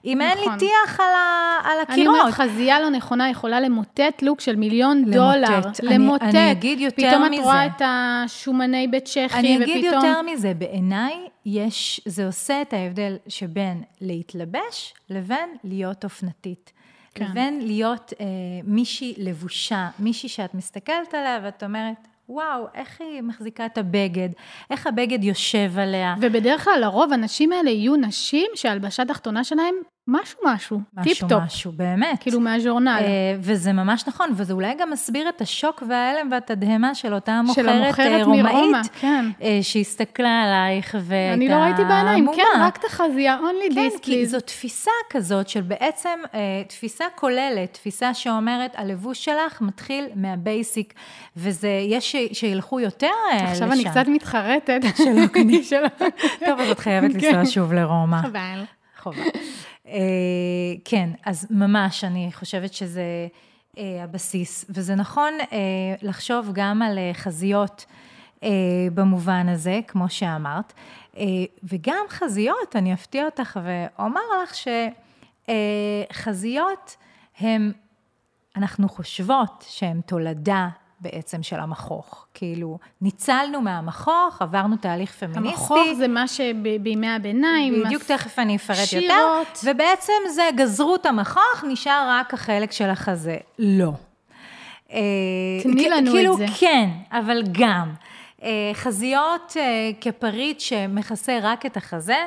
[0.05, 0.57] אם אין לי נכון.
[0.59, 2.19] טיח על, ה, על אני הקירות.
[2.19, 5.13] אומרת, חזייה לא נכונה יכולה למוטט לוק של מיליון למוטט.
[5.15, 5.47] דולר.
[5.89, 6.23] אני- למוטט.
[6.23, 7.41] אני אגיד יותר פתאום את מזה.
[7.41, 10.05] רואה את השומני בצ'כי, אני אגיד ופתאום...
[10.05, 11.13] יותר מזה, בעיניי
[11.45, 16.71] יש, זה עושה את ההבדל שבין להתלבש לבין להיות אופנתית.
[17.19, 17.25] כן.
[17.25, 18.25] לבין להיות אה,
[18.63, 24.29] מישהי לבושה, מישהי שאת מסתכלת עליה ואת אומרת, וואו, איך היא מחזיקה את הבגד,
[24.71, 26.15] איך הבגד יושב עליה.
[26.21, 29.75] ובדרך כלל, לרוב, הנשים האלה יהיו נשים שההלבשה התחתונה שלהם
[30.09, 32.19] משהו משהו, משהו טיפ-טופ, משהו, באמת.
[32.19, 32.99] כאילו מהז'ורנל.
[33.01, 37.65] אה, וזה ממש נכון, וזה אולי גם מסביר את השוק וההלם והתדהמה של אותה מוכרת,
[37.65, 39.25] של המוכרת אה, מרומא, רומאית, כן.
[39.41, 42.59] אה, שהסתכלה עלייך והייתה אני לא ראיתי בעיניים, כן.
[42.61, 44.25] רק את החזייה, only כן, this, כי.
[44.25, 46.19] זו תפיסה כזאת של בעצם,
[46.67, 50.93] תפיסה כוללת, תפיסה שאומרת, הלבוש שלך מתחיל מהבייסיק,
[51.37, 53.45] וזה, יש שילכו יותר לשם.
[53.45, 54.81] עכשיו אני קצת מתחרטת.
[55.03, 55.75] שלא קניתי.
[56.45, 57.45] טוב, אז את חייבת לנסוע כן.
[57.45, 58.21] שוב לרומא.
[58.21, 58.63] חבל.
[58.99, 59.21] חובה.
[59.89, 63.27] אה, כן, אז ממש, אני חושבת שזה
[63.77, 64.65] אה, הבסיס.
[64.69, 65.57] וזה נכון אה,
[66.01, 67.85] לחשוב גם על חזיות
[68.93, 70.73] במובן הזה, כמו שאמרת.
[71.63, 74.55] וגם חזיות, אני אפתיע אותך ואומר לך
[76.11, 76.95] שחזיות
[77.39, 77.71] הם,
[78.55, 80.69] אנחנו חושבות שהן תולדה
[81.01, 82.25] בעצם של המכוך.
[82.33, 85.49] כאילו, ניצלנו מהמכוך, עברנו תהליך פמיניסטי.
[85.49, 87.83] המכוך זה מה שבימי הביניים.
[87.85, 88.87] בדיוק, מס- תכף אני אפרט יותר.
[88.89, 89.59] שירות.
[89.63, 93.37] ובעצם זה גזרו את המכוך, נשאר רק החלק של החזה.
[93.59, 93.91] לא.
[94.91, 94.99] אה,
[95.63, 96.45] תני לנו כאילו, את זה.
[96.59, 97.89] כן, אבל גם.
[98.43, 99.63] אה, חזיות אה,
[100.01, 102.17] כפריט שמכסה רק את החזה,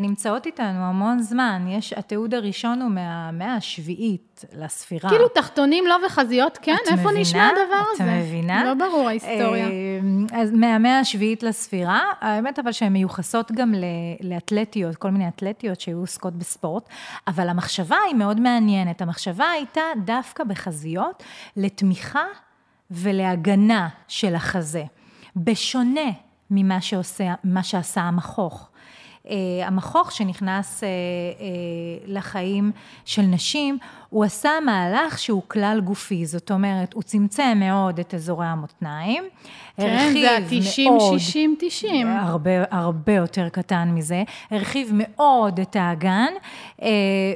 [0.00, 1.66] נמצאות איתנו המון זמן.
[1.68, 5.10] יש, התיעוד הראשון הוא מהמאה השביעית לספירה.
[5.10, 6.74] כאילו תחתונים לא וחזיות, כן?
[6.82, 7.20] את איפה מבינה?
[7.20, 8.20] נשמע הדבר את הזה?
[8.20, 8.64] מבינה?
[8.64, 9.66] לא ברור ההיסטוריה.
[9.66, 13.74] אה, אז מהמאה השביעית לספירה, האמת אבל שהן מיוחסות גם
[14.20, 16.88] לאתלטיות, כל מיני אתלטיות שהיו עוסקות בספורט,
[17.26, 19.02] אבל המחשבה היא מאוד מעניינת.
[19.02, 21.22] המחשבה הייתה דווקא בחזיות
[21.56, 22.24] לתמיכה
[22.90, 24.84] ולהגנה של החזה,
[25.36, 26.10] בשונה
[26.50, 28.70] ממה שעושה, מה שעשה המכוך.
[29.26, 29.28] Uh,
[29.64, 30.86] המכוך שנכנס uh,
[31.38, 31.42] uh,
[32.06, 32.72] לחיים
[33.04, 33.78] של נשים,
[34.10, 39.24] הוא עשה מהלך שהוא כלל גופי, זאת אומרת, הוא צמצם מאוד את אזורי המותניים,
[39.76, 42.06] כן, זה ה-90, מאוד, 60, 90.
[42.06, 46.32] הרבה, הרבה יותר קטן מזה, הרחיב מאוד את האגן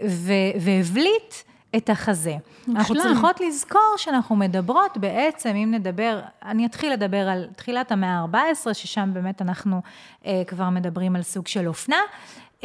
[0.09, 1.35] ו- והבליט
[1.77, 2.37] את החזה.
[2.69, 3.13] אנחנו מושלם.
[3.13, 9.11] צריכות לזכור שאנחנו מדברות בעצם, אם נדבר, אני אתחיל לדבר על תחילת המאה ה-14, ששם
[9.13, 9.83] באמת אנחנו
[10.27, 11.97] אה, כבר מדברים על סוג של אופנה.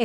[0.00, 0.04] אה,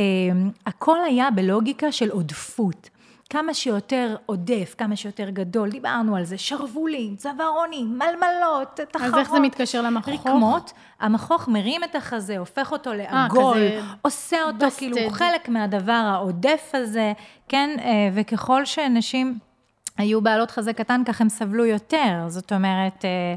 [0.66, 2.90] הכל היה בלוגיקה של עודפות.
[3.32, 9.14] כמה שיותר עודף, כמה שיותר גדול, דיברנו על זה, שרוולים, צווארונים, מלמלות, תחרות.
[9.14, 10.08] אז איך זה מתקשר למכוך?
[10.08, 14.78] רקמות, המכוך מרים את החזה, הופך אותו לעגול, כזה עושה אותו busted.
[14.78, 17.12] כאילו חלק מהדבר העודף הזה,
[17.48, 19.38] כן, אה, וככל שנשים...
[19.98, 22.24] היו בעלות חזה קטן, כך הם סבלו יותר.
[22.28, 23.34] זאת אומרת, אה,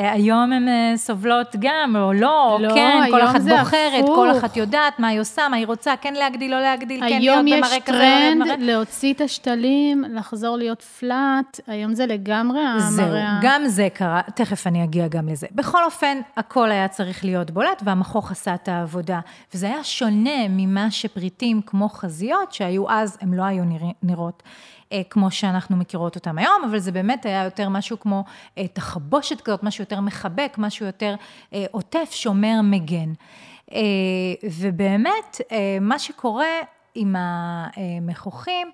[0.00, 4.04] אה, היום הן אה, סובלות גם, או לא, לא, או כן, כל היום אחת בוחרת,
[4.04, 4.16] הפוך.
[4.16, 7.22] כל אחת יודעת מה היא עושה, מה היא רוצה, כן להגדיל, לא להגדיל, כן להיות
[7.22, 8.56] היום יש במראה כזה, טרנד במראה...
[8.58, 13.38] להוציא את השתלים, לחזור להיות פלאט, היום זה לגמרי זהו, המראה.
[13.42, 15.46] גם זה קרה, תכף אני אגיע גם לזה.
[15.52, 19.20] בכל אופן, הכל היה צריך להיות בולט, והמכוך עשה את העבודה.
[19.54, 24.42] וזה היה שונה ממה שפריטים כמו חזיות, שהיו אז, הם לא היו נרא- נראות.
[24.92, 28.24] אה, כמו שאנחנו מכירות אותם היום, אבל זה באמת היה יותר משהו כמו
[28.58, 31.14] אה, תחבושת כזאת, משהו יותר מחבק, משהו יותר
[31.54, 33.12] אה, עוטף, שומר, מגן.
[33.72, 33.80] אה,
[34.60, 36.46] ובאמת, אה, מה שקורה
[36.94, 38.70] עם המכוחים,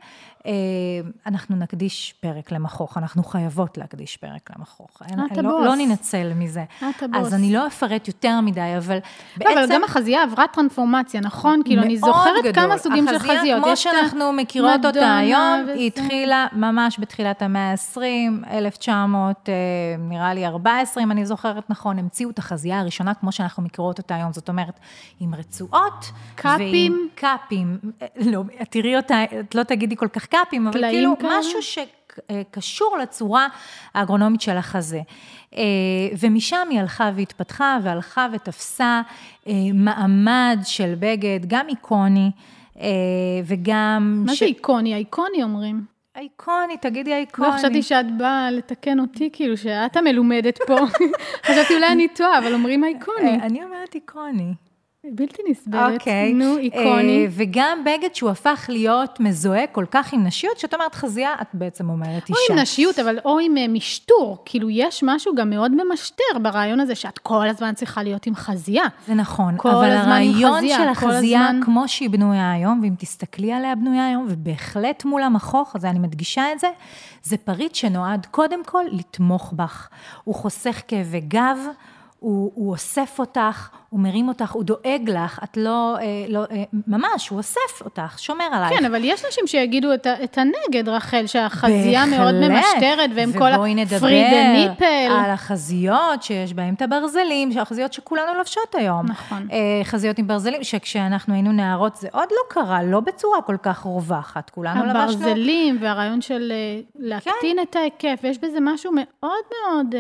[1.26, 5.02] אנחנו נקדיש פרק למכוך, אנחנו חייבות להקדיש פרק למכוך.
[5.32, 5.66] את לא, הבוס.
[5.66, 6.64] לא ננצל מזה.
[6.78, 7.26] את הבוס.
[7.26, 9.00] אז אני לא אפרט יותר מדי, אבל לא,
[9.36, 9.58] בעצם...
[9.58, 11.62] אבל גם החזייה עברה טרנספורמציה, נכון?
[11.64, 12.52] כאילו, אני זוכרת גדול.
[12.52, 13.36] כמה סוגים של חזיות.
[13.36, 15.72] החזייה, כמו שאנחנו מכירות אותה היום, וזה.
[15.72, 19.54] היא התחילה ממש בתחילת המאה ה-20, 1900, אה,
[19.98, 24.14] נראה לי 14, אם אני זוכרת נכון, המציאו את החזייה הראשונה, כמו שאנחנו מכירות אותה
[24.14, 24.80] היום, זאת אומרת,
[25.20, 26.10] עם רצועות.
[26.34, 26.92] קאפים?
[26.92, 27.78] ועם קאפים.
[28.02, 31.38] אה, לא, תראי אותה, את לא תגידי כל כך קאפים, אבל כאילו, כאלה?
[31.38, 33.48] משהו שקשור לצורה
[33.94, 35.00] האגרונומית של החזה.
[35.56, 35.62] אה,
[36.20, 39.02] ומשם היא הלכה והתפתחה, והלכה ותפסה
[39.48, 42.30] אה, מעמד של בגד, גם איקוני,
[42.80, 42.86] אה,
[43.44, 44.22] וגם...
[44.26, 44.94] מה ש- זה איקוני?
[44.94, 45.84] האיקוני אומרים.
[46.18, 47.48] איקוני, תגידי איקוני.
[47.48, 50.76] לא, חשבתי שאת באה לתקן אותי, כאילו, שאת המלומדת פה.
[51.46, 53.28] חשבתי אולי אני טועה, אבל אומרים האיקוני.
[53.28, 54.52] אה, אני אומרת איקוני.
[55.12, 55.92] בלתי נסבלת.
[56.00, 56.32] אוקיי.
[56.32, 57.24] נו, איקוני.
[57.24, 61.46] אה, וגם בגד שהוא הפך להיות מזוהה כל כך עם נשיות, שאת אומרת חזייה, את
[61.52, 62.52] בעצם אומרת או אישה.
[62.52, 64.42] עם נשיות, אבל או עם אה, משטור.
[64.44, 68.84] כאילו, יש משהו גם מאוד ממשטר ברעיון הזה, שאת כל הזמן צריכה להיות עם חזייה.
[69.06, 73.74] זה נכון, אבל הרעיון חזייה, של החזייה, הזמן- כמו שהיא בנויה היום, ואם תסתכלי עליה
[73.74, 76.68] בנויה היום, ובהחלט מול המכוך, אז אני מדגישה את זה,
[77.22, 79.88] זה פריט שנועד קודם כל לתמוך בך.
[80.24, 81.56] הוא חוסך כאבי גב,
[82.24, 86.62] הוא, הוא אוסף אותך, הוא מרים אותך, הוא דואג לך, את לא, אה, לא אה,
[86.86, 88.78] ממש, הוא אוסף אותך, שומר עלייך.
[88.78, 92.50] כן, אבל יש נשים שיגידו את, את הנגד, רחל, שהחזייה מאוד בהחלט.
[92.50, 95.24] ממשטרת, והם כל ובואי נדבר הפרידה ניפל.
[95.24, 99.06] על החזיות שיש בהן את הברזלים, החזיות שכולנו לובשות היום.
[99.06, 99.48] נכון.
[99.52, 103.78] אה, חזיות עם ברזלים, שכשאנחנו היינו נערות זה עוד לא קרה, לא בצורה כל כך
[103.78, 104.50] רווחת.
[104.50, 105.00] כולנו לבשנו...
[105.00, 109.94] הברזלים והרעיון של אה, להקטין את ההיקף, יש בזה משהו מאוד מאוד...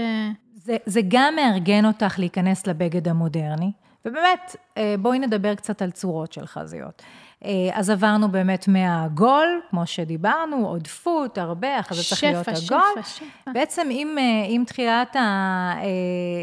[0.64, 3.72] זה, זה גם מארגן אותך להיכנס לבגד המודרני,
[4.04, 7.02] ובאמת, אה, בואי נדבר קצת על צורות של חזיות.
[7.44, 12.76] אה, אז עברנו באמת מהעגול, כמו שדיברנו, עודפות, הרבה, אחרי זה צריך שפע, להיות שפע,
[12.76, 13.02] עגול.
[13.02, 13.52] שפע.
[13.52, 15.16] בעצם עם, אה, עם תחילת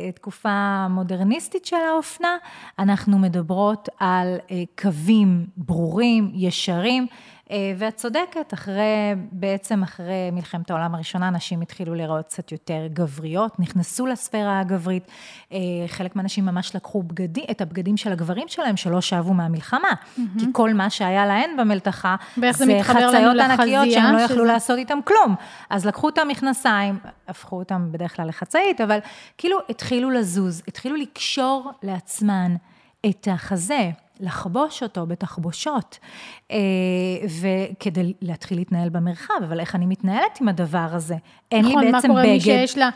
[0.10, 2.38] התקופה המודרניסטית של האופנה,
[2.80, 4.38] אנחנו מדברות על
[4.82, 7.08] קווים ברורים, ישרים,
[7.78, 8.84] ואת צודקת, אחרי,
[9.32, 15.08] בעצם אחרי מלחמת העולם הראשונה, נשים התחילו להיראות קצת יותר גבריות, נכנסו לספירה הגברית.
[15.54, 19.90] אה, חלק מהנשים ממש לקחו בגדי, את הבגדים של הגברים שלהם, שלא שבו מהמלחמה.
[20.16, 25.00] כי כל מה שהיה להן במלתחה, זה חצאיות ענקיות שהם לא יכלו שזה- לעשות איתם
[25.06, 25.36] כלום.
[25.70, 29.00] אז לקחו את המכנסיים, הפכו אותם בדרך כלל לחצאית, אבל
[29.38, 32.56] כאילו התחילו לזוז, התחילו לקשור לעצמן
[33.06, 33.90] את החזה.
[34.22, 36.00] לחבוש אותו בתחבושות,
[36.52, 36.58] אה,
[37.24, 41.16] וכדי להתחיל להתנהל במרחב, אבל איך אני מתנהלת עם הדבר הזה?
[41.52, 42.40] אין לי נכון, מה בעצם קורה מי בגד.
[42.40, 42.90] שיש לה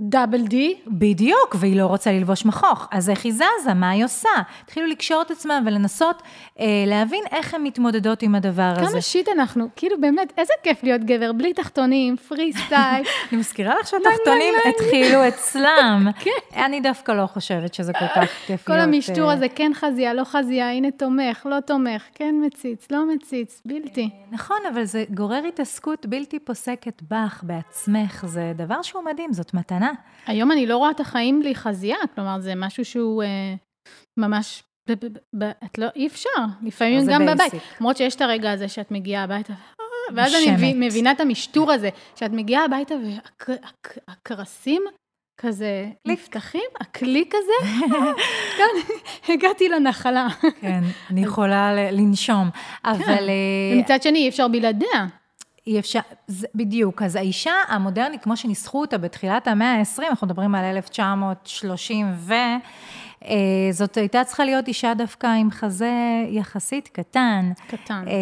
[0.00, 0.74] דאבל די?
[0.86, 2.88] בדיוק, והיא לא רוצה ללבוש מכוך.
[2.90, 3.74] אז איך היא זזה?
[3.74, 4.28] מה היא עושה?
[4.64, 6.22] התחילו לקשור את עצמם ולנסות
[6.60, 8.90] אה, להבין איך הן מתמודדות עם הדבר הזה.
[8.90, 13.04] כמה שיט אנחנו, כאילו באמת, איזה כיף להיות גבר, בלי תחתונים, פרי סטייל.
[13.32, 16.08] אני מזכירה לך שהתחתונים התחילו אצלם.
[16.56, 18.88] אני דווקא לא חושבת שזה כל כך כיף כל להיות...
[18.88, 23.62] המשטור אה, הזה, כן חזייה, לא חזייה, הנה תומך, לא תומך, כן מציץ, לא מציץ,
[23.64, 24.10] בלתי.
[24.30, 29.89] נכון, אבל זה גורר התעסקות בלתי פוסקת בך, בעצמך, זה דבר שהוא מדהים, זאת מתנה.
[30.26, 33.54] היום אני לא רואה את החיים בלי חזייה, כלומר, זה משהו שהוא אה,
[34.16, 36.28] ממש, ב- ב- ב- את לא, אי אפשר,
[36.62, 37.34] לפעמים זה גם basic.
[37.34, 37.52] בבית.
[37.80, 39.52] למרות שיש את הרגע הזה שאת מגיעה הביתה,
[40.14, 40.54] ואז אני נושמת.
[40.58, 42.94] מבין- מבינה את המשטור הזה, שאת מגיעה הביתה
[44.08, 44.82] והקרסים
[45.40, 47.70] כזה נפתחים, הקליק הזה,
[48.56, 48.94] כאן,
[49.34, 50.26] הגעתי לנחלה.
[50.60, 52.50] כן, אני יכולה לנשום,
[52.84, 53.28] אבל...
[53.28, 55.06] אה, ומצד שני, אי אפשר בלעדיה.
[55.70, 60.54] אי אפשר, זה, בדיוק, אז האישה המודרנית, כמו שניסחו אותה בתחילת המאה ה-20, אנחנו מדברים
[60.54, 62.32] על 1930 ו...
[63.24, 63.36] אה,
[63.72, 65.92] זאת הייתה צריכה להיות אישה דווקא עם חזה
[66.28, 67.52] יחסית קטן.
[67.68, 68.04] קטן.
[68.08, 68.14] אה,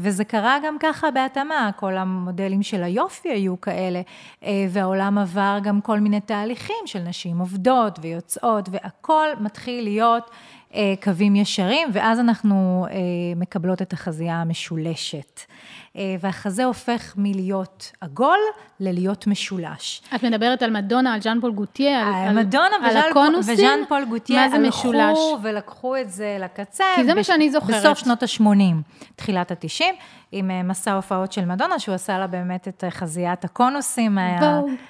[0.00, 4.00] וזה קרה גם ככה בהתאמה, כל המודלים של היופי היו כאלה,
[4.44, 10.30] אה, והעולם עבר גם כל מיני תהליכים של נשים עובדות ויוצאות, והכל מתחיל להיות
[11.04, 12.96] קווים ישרים, ואז אנחנו אה,
[13.36, 15.40] מקבלות את החזייה המשולשת.
[15.96, 18.38] אה, והחזה הופך מלהיות עגול
[18.80, 20.02] ללהיות משולש.
[20.14, 23.54] את מדברת על מדונה, על ז'אן פול גוטייה, על, על, מדונה על הקונוסים?
[23.54, 24.98] וז'אן פול גוטייה מה זה משולש?
[25.00, 26.84] הלכו ולקחו את זה לקצה.
[26.96, 27.76] כי זה מה שאני זוכרת.
[27.76, 28.42] בסוף שנות ה-80,
[29.16, 29.84] תחילת ה-90,
[30.32, 34.18] עם אה, מסע הופעות של מדונה, שהוא עשה לה באמת את אה, חזיית הקונוסים.
[34.18, 34.66] ה- וואו.
[34.68, 34.82] אה, זה זה?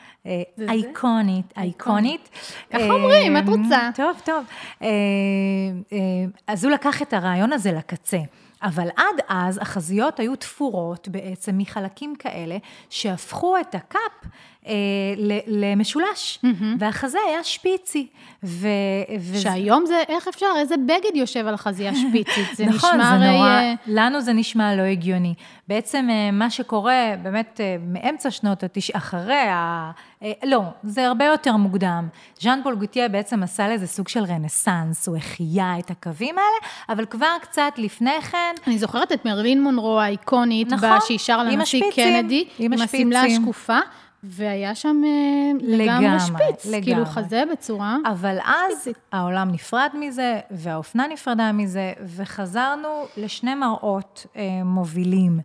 [0.69, 2.29] אייקונית, אייקונית.
[2.71, 3.91] ככה אה, אומרים, את רוצה.
[3.95, 4.45] טוב, טוב.
[4.83, 4.89] אה,
[5.93, 5.99] אה,
[6.47, 8.19] אז הוא לקח את הרעיון הזה לקצה.
[8.63, 12.57] אבל עד אז החזיות היו תפורות בעצם מחלקים כאלה
[12.91, 14.33] שהפכו את הקאפ
[14.67, 14.73] אה,
[15.47, 16.39] למשולש,
[16.79, 18.07] והחזה היה שפיצי.
[18.45, 18.69] ו-
[19.21, 22.47] וזה- שהיום זה, איך אפשר, איזה בגד יושב על חזייה שפיצית?
[22.57, 23.33] זה נכון, נשמע זה הרי...
[23.37, 25.35] נורא, אה, לנו זה נשמע לא הגיוני.
[25.69, 29.91] בעצם אה, מה שקורה באמת אה, מאמצע שנות התשעים, אחרי ה...
[30.23, 32.09] אה, לא, זה הרבה יותר מוקדם.
[32.41, 37.05] ז'אן פול גוטייה בעצם עשה לזה סוג של רנסאנס, הוא החיה את הקווים האלה, אבל
[37.07, 41.63] כבר קצת לפני כן, אני זוכרת את מרלין מונרו האיקונית, נכון, בה שהיא שרה לנשיא
[41.85, 43.43] השפיצים, קנדי, עם עם השמלה השפיצים.
[43.43, 43.79] השקופה,
[44.23, 47.07] והיה שם אה, לגמרי לגמרי, שפיץ, כאילו לגמרי.
[47.07, 47.97] חזה בצורה...
[48.07, 48.97] אבל אז פיזית.
[49.13, 55.41] העולם נפרד מזה, והאופנה נפרדה מזה, וחזרנו לשני מראות אה, מובילים.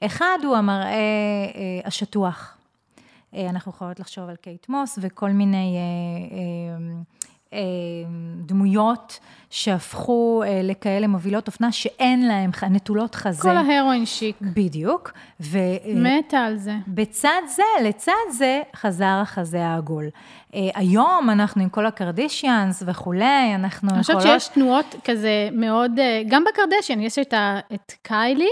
[0.00, 2.56] אחד הוא המראה אה, השטוח.
[3.34, 7.02] אה, אנחנו יכולות לחשוב על קייט מוס וכל מיני אה, אה,
[8.46, 9.18] דמויות
[9.50, 13.42] שהפכו אה, לכאלה מובילות אופנה שאין להן, נטולות חזה.
[13.42, 14.36] כל ההרואין שיק.
[14.40, 15.12] בדיוק.
[15.40, 15.58] ו...
[15.58, 16.74] אה, מתה על זה.
[16.88, 20.04] בצד זה, לצד זה, חזר החזה העגול.
[20.54, 26.22] אה, היום אנחנו עם כל הקרדישיאנס וכולי, אנחנו אני חושבת שיש תנועות כזה מאוד, אה,
[26.28, 28.50] גם בקרדשן, יש את, ה, את קיילי,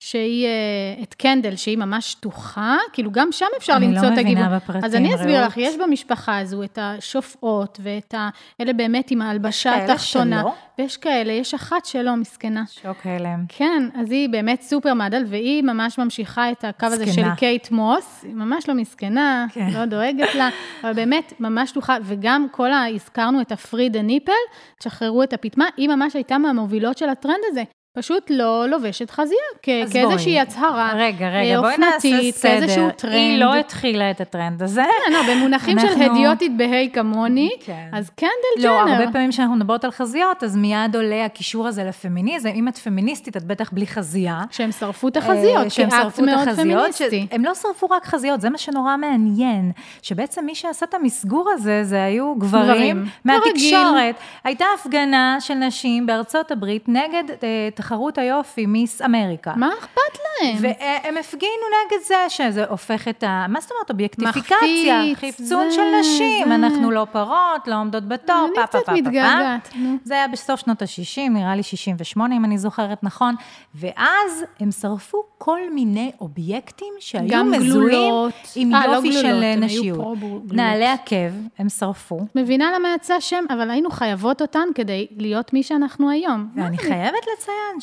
[0.00, 4.12] שהיא, אה, את קנדל, שהיא ממש שטוחה, כאילו גם שם אפשר אני לא למצוא את
[4.12, 4.56] מבינה הגיוון.
[4.56, 5.46] בפרטים, אז אני אסביר רעות.
[5.46, 8.28] לך, יש במשפחה הזו את השופעות, ואת ה...
[8.60, 10.40] אלה באמת עם ההלבשה כאלה התחתונה.
[10.40, 10.52] שלא?
[10.78, 12.64] ויש כאלה, יש אחת שלא, מסכנה.
[12.82, 13.44] שוק הלם.
[13.48, 17.22] כן, אז היא באמת סופר מודל, והיא ממש ממשיכה את הקו הזה של.
[17.36, 19.68] קייט מוס, היא ממש לא מסכנה, כן.
[19.72, 20.48] לא דואגת לה,
[20.82, 22.86] אבל באמת ממש שטוחה, וגם כל ה...
[22.94, 24.32] הזכרנו את ה free the nipple,
[24.78, 27.62] תשחררו את הפטמה, היא ממש הייתה מהמובילות של הטרנד הזה.
[27.98, 30.40] פשוט לא לובשת חזייה, כ- כאיזושהי.
[30.40, 32.50] הצהרה רגע, רגע, אה, בואי נעשה אופנתית, סדר.
[32.58, 33.14] כאיזשהו טרנד.
[33.14, 34.82] היא לא התחילה את הטרנד הזה.
[35.06, 37.88] כן, לא, במונחים של הדיוטית בהיי כמוני, כן.
[37.92, 38.30] אז קנדל
[38.68, 38.92] לא, ג'נר.
[38.92, 42.48] הרבה פעמים כשאנחנו מדברות על חזיות, אז מיד עולה הקישור הזה לפמיניזם.
[42.54, 44.42] אם את פמיניסטית, את בטח בלי חזייה.
[44.50, 47.26] שהם שרפו את החזיות, אה, כאקט שרפו את מאוד החזיות, פמיניסטי.
[47.30, 51.84] הם לא שרפו רק חזיות, זה מה שנורא מעניין, שבעצם מי שעשה את המסגור הזה,
[51.84, 53.04] זה היו גברים, גברים.
[53.24, 54.14] מהתקשורת.
[54.44, 59.52] הייתה הפגנה של נשים בארצות הברית נגד אה, תחרות היופי, מיס אמריקה.
[59.56, 60.56] מה אכפת להם?
[60.60, 63.46] והם הפגינו נגד זה, שזה הופך את ה...
[63.48, 66.54] מה זאת אומרת, אובייקטיפיקציה, מחפיץ, חפצון זה, של נשים, זה.
[66.54, 68.92] אנחנו לא פרות, לא עומדות בתור, אני פה, פה, קצת פה, פה, פה.
[68.92, 69.96] מתגעגעת, נו.
[70.04, 73.34] זה היה בסוף שנות ה-60, נראה לי 68, אם אני זוכרת נכון,
[73.74, 78.34] ואז הם שרפו כל מיני אובייקטים שהיו גם מזוהים גלולות.
[78.56, 80.18] עם אה, לא יופי גלולות, של היו נשיות.
[80.52, 82.20] נעלי עקב, הם שרפו.
[82.34, 86.48] מבינה למה יצא שם, אבל היינו חייבות אותן כדי להיות מי שאנחנו היום.
[86.56, 87.80] ואני חייבת לציין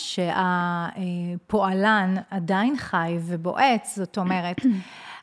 [1.42, 4.58] שהפועלן עדיין חי ובועט, זאת אומרת,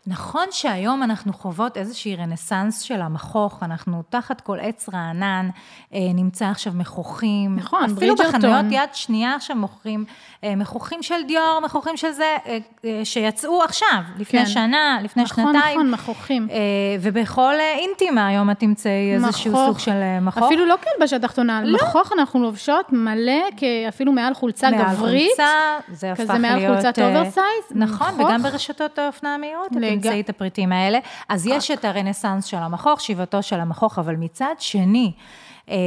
[0.07, 5.49] נכון שהיום אנחנו חוות איזושהי רנסאנס של המכוך, אנחנו תחת כל עץ רענן,
[5.95, 7.57] אה, נמצא עכשיו מכוחים.
[7.57, 8.15] נכון, אפילו.
[8.15, 10.05] בחנויות יד שנייה עכשיו מוכרים
[10.45, 14.47] אה, מכוחים של דיור, מכוחים של זה, אה, שיצאו עכשיו, לפני כן.
[14.47, 15.81] שנה, לפני נכון, שנתיים.
[15.81, 16.49] נכון, מכוחים.
[16.51, 16.57] אה,
[17.01, 19.67] ובכל אינטימה היום את תמצאי איזשהו מחוך.
[19.67, 20.43] סוג של מחוך.
[20.43, 21.79] אפילו לא כהלבשה תחתונה, לא.
[21.83, 23.43] מחוך אנחנו לובשות מלא,
[23.89, 25.31] אפילו מעל חולצה מעל גברית.
[25.37, 25.53] חולצה,
[25.89, 26.61] זה הפך כזה להיות...
[26.61, 28.27] מעל חולצת oversize, נכון, מחוך.
[28.27, 30.99] וגם ברשתות האופנה המהירות, תמצאי את הפריטים האלה.
[31.29, 35.13] אז יש את הרנסאנס של המחוך, שיבתו של המחוך, אבל מצד שני,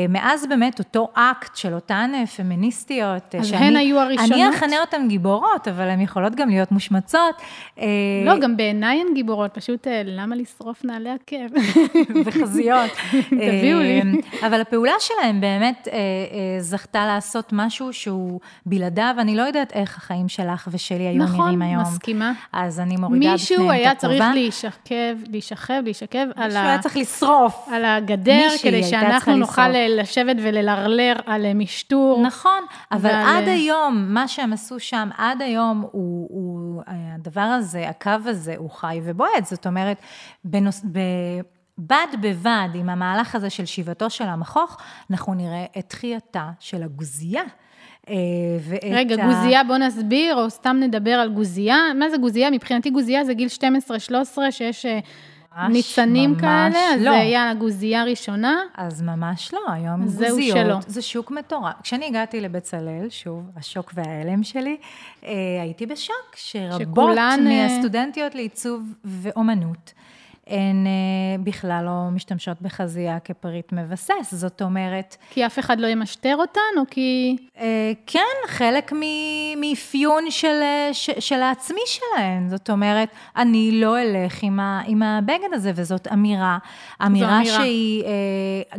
[0.09, 4.31] מאז באמת אותו אקט של אותן אה, פמיניסטיות, אה, אז שאני- הן היו הראשונות?
[4.31, 7.35] אני אכנה אותן גיבורות, אבל הן יכולות גם להיות מושמצות.
[7.79, 7.85] אה,
[8.25, 11.55] לא, גם בעיניי הן גיבורות, פשוט אה, למה לשרוף נעלי עקב?
[12.25, 12.91] וחזיות.
[13.29, 14.01] תביאו לי.
[14.01, 15.99] אה, אבל הפעולה שלהם באמת אה, אה,
[16.59, 21.61] זכתה לעשות משהו שהוא בלעדיו, אני לא יודעת איך החיים שלך ושלי היו נכון, נראים
[21.61, 21.81] היום.
[21.81, 22.31] מסכימה.
[22.53, 23.63] אז אני מורידה בפניהם את הכובע.
[23.63, 26.69] מישהו היה צריך להישכב, להישכב, להישכב על מישהו ה...
[26.69, 27.67] היה צריך לשרוף.
[27.71, 29.72] על הגדר, כדי שאנחנו נוכל.
[29.89, 32.21] לשבת וללרלר על אה, משטור.
[32.27, 37.89] נכון, אבל ועל- עד היום, מה שהם עשו שם, עד היום הוא, הוא, הדבר הזה,
[37.89, 39.45] הקו הזה, הוא חי ובועט.
[39.45, 39.97] זאת אומרת,
[40.43, 40.99] בנוס, ב,
[41.77, 44.77] בד בבד עם המהלך הזה של שיבתו של המכוך,
[45.11, 47.43] אנחנו נראה את תחייתה של הגוזייה.
[48.09, 48.15] אה,
[48.61, 51.77] ואת רגע, ה- גוזייה, בוא נסביר, או סתם נדבר על גוזייה.
[51.99, 52.51] מה זה גוזייה?
[52.51, 53.61] מבחינתי גוזייה זה גיל 12-13,
[54.51, 54.99] שיש אה,
[55.69, 57.11] ניצנים ממש כאלה, אז לא.
[57.11, 58.61] זה היה הגוזייה הראשונה.
[58.77, 60.77] אז ממש לא, היום זהו גוזיות, שלא.
[60.87, 61.73] זה שוק מטורף.
[61.83, 64.77] כשאני הגעתי לבצלאל, שוב, השוק וההלם שלי,
[65.23, 69.93] אה, הייתי בשוק, שרבות שכולן, אה, מהסטודנטיות לעיצוב ואומנות,
[70.47, 76.35] הן אה, בכלל לא משתמשות בחזייה כפריט מבסס, זאת אומרת, כי אף אחד לא ימשטר
[76.35, 77.37] אותן, או כי...
[77.59, 78.93] אה, כן, חלק
[79.57, 82.49] מאפיון של, אה, של העצמי שלהן.
[82.49, 86.57] זאת אומרת, אני לא אלך עם, ה, עם הבגד הזה, וזאת אמירה.
[87.05, 87.55] אמירה אמירה.
[87.55, 88.03] שהיא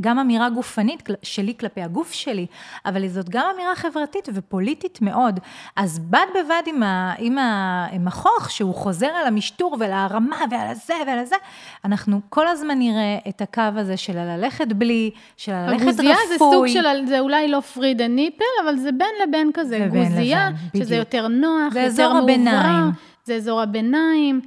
[0.00, 2.46] גם אמירה גופנית שלי כלפי הגוף שלי,
[2.86, 5.40] אבל זאת גם אמירה חברתית ופוליטית מאוד.
[5.76, 11.18] אז בד בבד עם, ה, עם המכוך, שהוא חוזר על המשטור ולהרמה ועל הזה ועל
[11.18, 11.36] הזה,
[11.84, 15.88] אנחנו כל הזמן נראה את הקו הזה של הללכת בלי, של ללכת רפוי.
[15.88, 19.78] הגוזייה זה סוג של, זה אולי לא פרידה ניפל, אבל זה בין לבין כזה.
[19.78, 20.98] זה גוזייה, לבין, שזה בדיוק.
[20.98, 22.18] יותר נוח, זה יותר אזור.
[22.18, 22.84] הביניים.
[23.24, 24.40] זה אזור הביניים,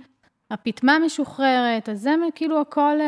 [0.52, 3.00] הפטמה משוחררת, אז זה כאילו הכל...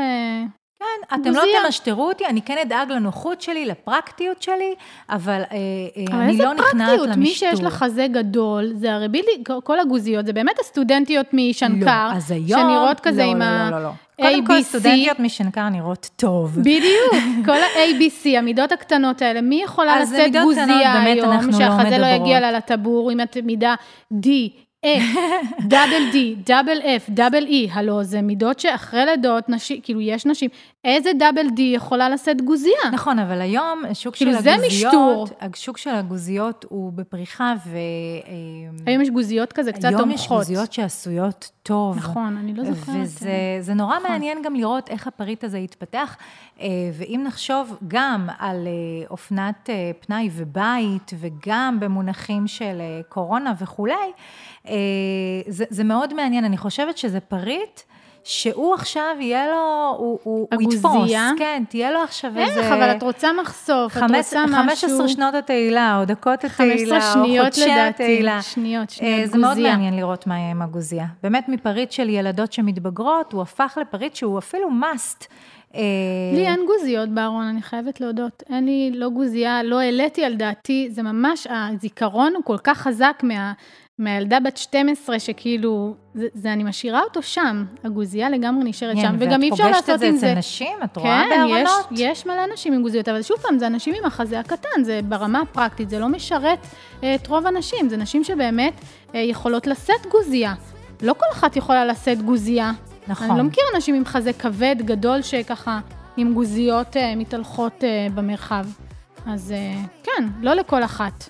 [0.79, 1.43] כן, אתם לא.
[1.63, 4.75] תמשטרו אותי, אני כן אדאג לנוחות שלי, לפרקטיות שלי,
[5.09, 5.57] אבל, אה,
[5.97, 7.23] אה, אבל אני איזה לא נכנעת פרקטיות, למשטור.
[7.23, 12.19] מי שיש לה חזה גדול, זה הרי בדיוק, כל הגוזיות, זה באמת הסטודנטיות משנקר, לא.
[12.47, 13.69] שנראות כזה לא, עם לא, ה...
[13.71, 13.89] לא, לא, לא.
[14.21, 14.61] קודם כל.
[14.61, 16.59] סטודנטיות משנקר נראות טוב.
[16.59, 17.13] בדיוק,
[17.45, 22.05] כל ה-ABC, המידות הקטנות האלה, מי יכולה לשאת גוזייה היום, שהחזה לא.
[22.05, 23.75] יגיע לה לטבור, אם את מידה
[24.13, 24.27] D,
[24.85, 25.17] F,
[25.67, 26.15] דאבל D,
[26.45, 30.49] דאבל F, דאבל E, הלו זה מידות שאחרי לידות, נשים, כאילו יש נשים,
[30.83, 32.89] איזה דאבל D יכולה לשאת גוזייה?
[32.91, 35.27] נכון, אבל היום השוק כאילו, של זה הגוזיות, משטור.
[35.41, 37.75] השוק של הגוזיות הוא בפריחה, ו...
[37.75, 40.41] אה, היום יש גוזיות כזה קצת היום תומכות.
[40.41, 41.97] יש גוזיות שעשויות טוב.
[41.97, 42.95] נכון, אני לא זוכרת.
[42.95, 46.17] וזה זה נורא מעניין גם לראות איך הפריט הזה יתפתח,
[46.61, 53.53] אה, ואם נחשוב גם על אה, אופנת אה, פנאי ובית, וגם במונחים של אה, קורונה
[53.59, 53.93] וכולי,
[54.67, 54.73] אה,
[55.47, 56.45] זה, זה מאוד מעניין.
[56.45, 57.81] אני חושבת שזה פריט.
[58.23, 61.11] שהוא עכשיו יהיה לו, הוא, הוא, הוא יתפוס?
[61.37, 62.73] כן, תהיה לו עכשיו איך, איזה...
[62.73, 64.89] אבל את רוצה מחשוף, את רוצה משהו...
[64.89, 68.41] 15 שנות התהילה, או דקות התהילה, 15 או חודשי לדעתי, התהילה.
[68.41, 69.59] שניות, אה, שניות, זה מאוד.
[69.59, 71.05] מעניין לראות מה יהיה עם הגוזייה.
[71.23, 75.25] באמת מפריט של ילדות שמתבגרות, הוא הפך לפריט שהוא אפילו must.
[75.75, 75.81] אה,
[76.33, 78.43] לי אין גוזיות בארון, אני חייבת להודות.
[78.49, 83.19] אין לי לא גוזייה, לא העליתי על דעתי, זה ממש, הזיכרון הוא כל כך חזק
[83.23, 83.53] מה,
[83.99, 89.15] מהילדה בת 12, שכאילו, זה, זה, אני משאירה אותו שם, הגוזייה לגמרי נשארת כן, שם,
[89.19, 90.31] וגם אי אפשר ואת פוגשת לעשות את עם זה זה.
[90.31, 90.77] אצל נשים?
[90.83, 91.87] את רואה כן, יש, בארונות?
[91.91, 95.41] יש מלא אנשים עם גוזיות, אבל שוב פעם, זה אנשים עם החזה הקטן, זה ברמה
[95.41, 96.59] הפרקטית, זה לא משרת
[97.03, 98.73] אה, את רוב הנשים, זה נשים שבאמת
[99.15, 100.53] אה, יכולות לשאת גוזייה.
[101.01, 102.71] לא כל אחת יכולה לשאת גוזייה.
[103.07, 103.29] נכון.
[103.29, 105.79] אני לא מכירה אנשים עם חזה כבד, גדול, שככה
[106.17, 108.65] עם גוזיות אה, מתהלכות אה, במרחב.
[109.25, 111.29] אז אה, כן, לא לכל אחת.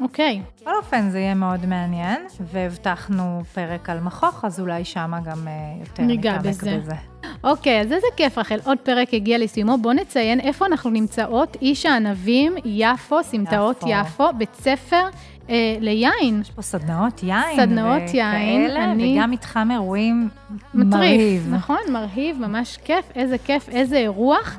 [0.00, 2.20] אוקיי, בכל אופן, זה יהיה מאוד מעניין,
[2.52, 6.76] והבטחנו פרק על מכוך, אז אולי שמה גם אה, יותר ניגע בזה.
[6.78, 6.94] בזה.
[7.44, 8.58] אוקיי, אז איזה כיף, רחל.
[8.64, 9.78] עוד פרק הגיע לסיומו.
[9.78, 11.56] בואו נציין איפה אנחנו נמצאות.
[11.62, 13.90] איש הענבים, יפו, סמטאות יפו.
[13.90, 15.02] יפו, בית ספר
[15.50, 16.40] אה, ליין.
[16.40, 17.56] יש פה סדנאות יין.
[17.56, 20.28] סדנאות יין, אני- וגם מתחם אירועים
[20.74, 21.48] מטריף, מרהיב.
[21.54, 21.78] נכון?
[21.92, 24.56] מרהיב, ממש כיף, איזה כיף, איזה אירוח.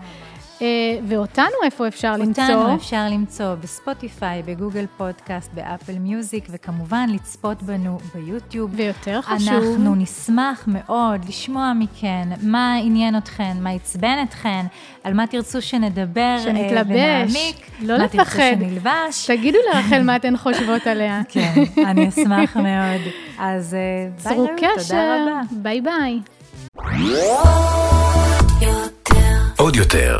[0.61, 0.67] אה,
[1.07, 2.43] ואותנו איפה אפשר למצוא?
[2.43, 8.71] אותנו אפשר למצוא בספוטיפיי, בגוגל פודקאסט, באפל מיוזיק, וכמובן לצפות בנו ביוטיוב.
[8.75, 14.65] ויותר חשוב, אנחנו נשמח מאוד לשמוע מכן מה עניין אתכן, מה עצבן אתכן,
[15.03, 18.39] על מה תרצו שנדבר אה, שנתלבש, ונעמיק, לא מה תרצו לפחד.
[18.59, 19.25] שנלבש.
[19.27, 21.21] תגידו לרחל מה אתן חושבות עליה.
[21.31, 21.53] כן,
[21.85, 23.01] אני אשמח מאוד.
[23.39, 23.79] אז אה,
[24.23, 25.41] ביי צרו רעות, תודה רבה.
[25.51, 26.19] ביי ביי.
[29.57, 30.19] עוד יותר,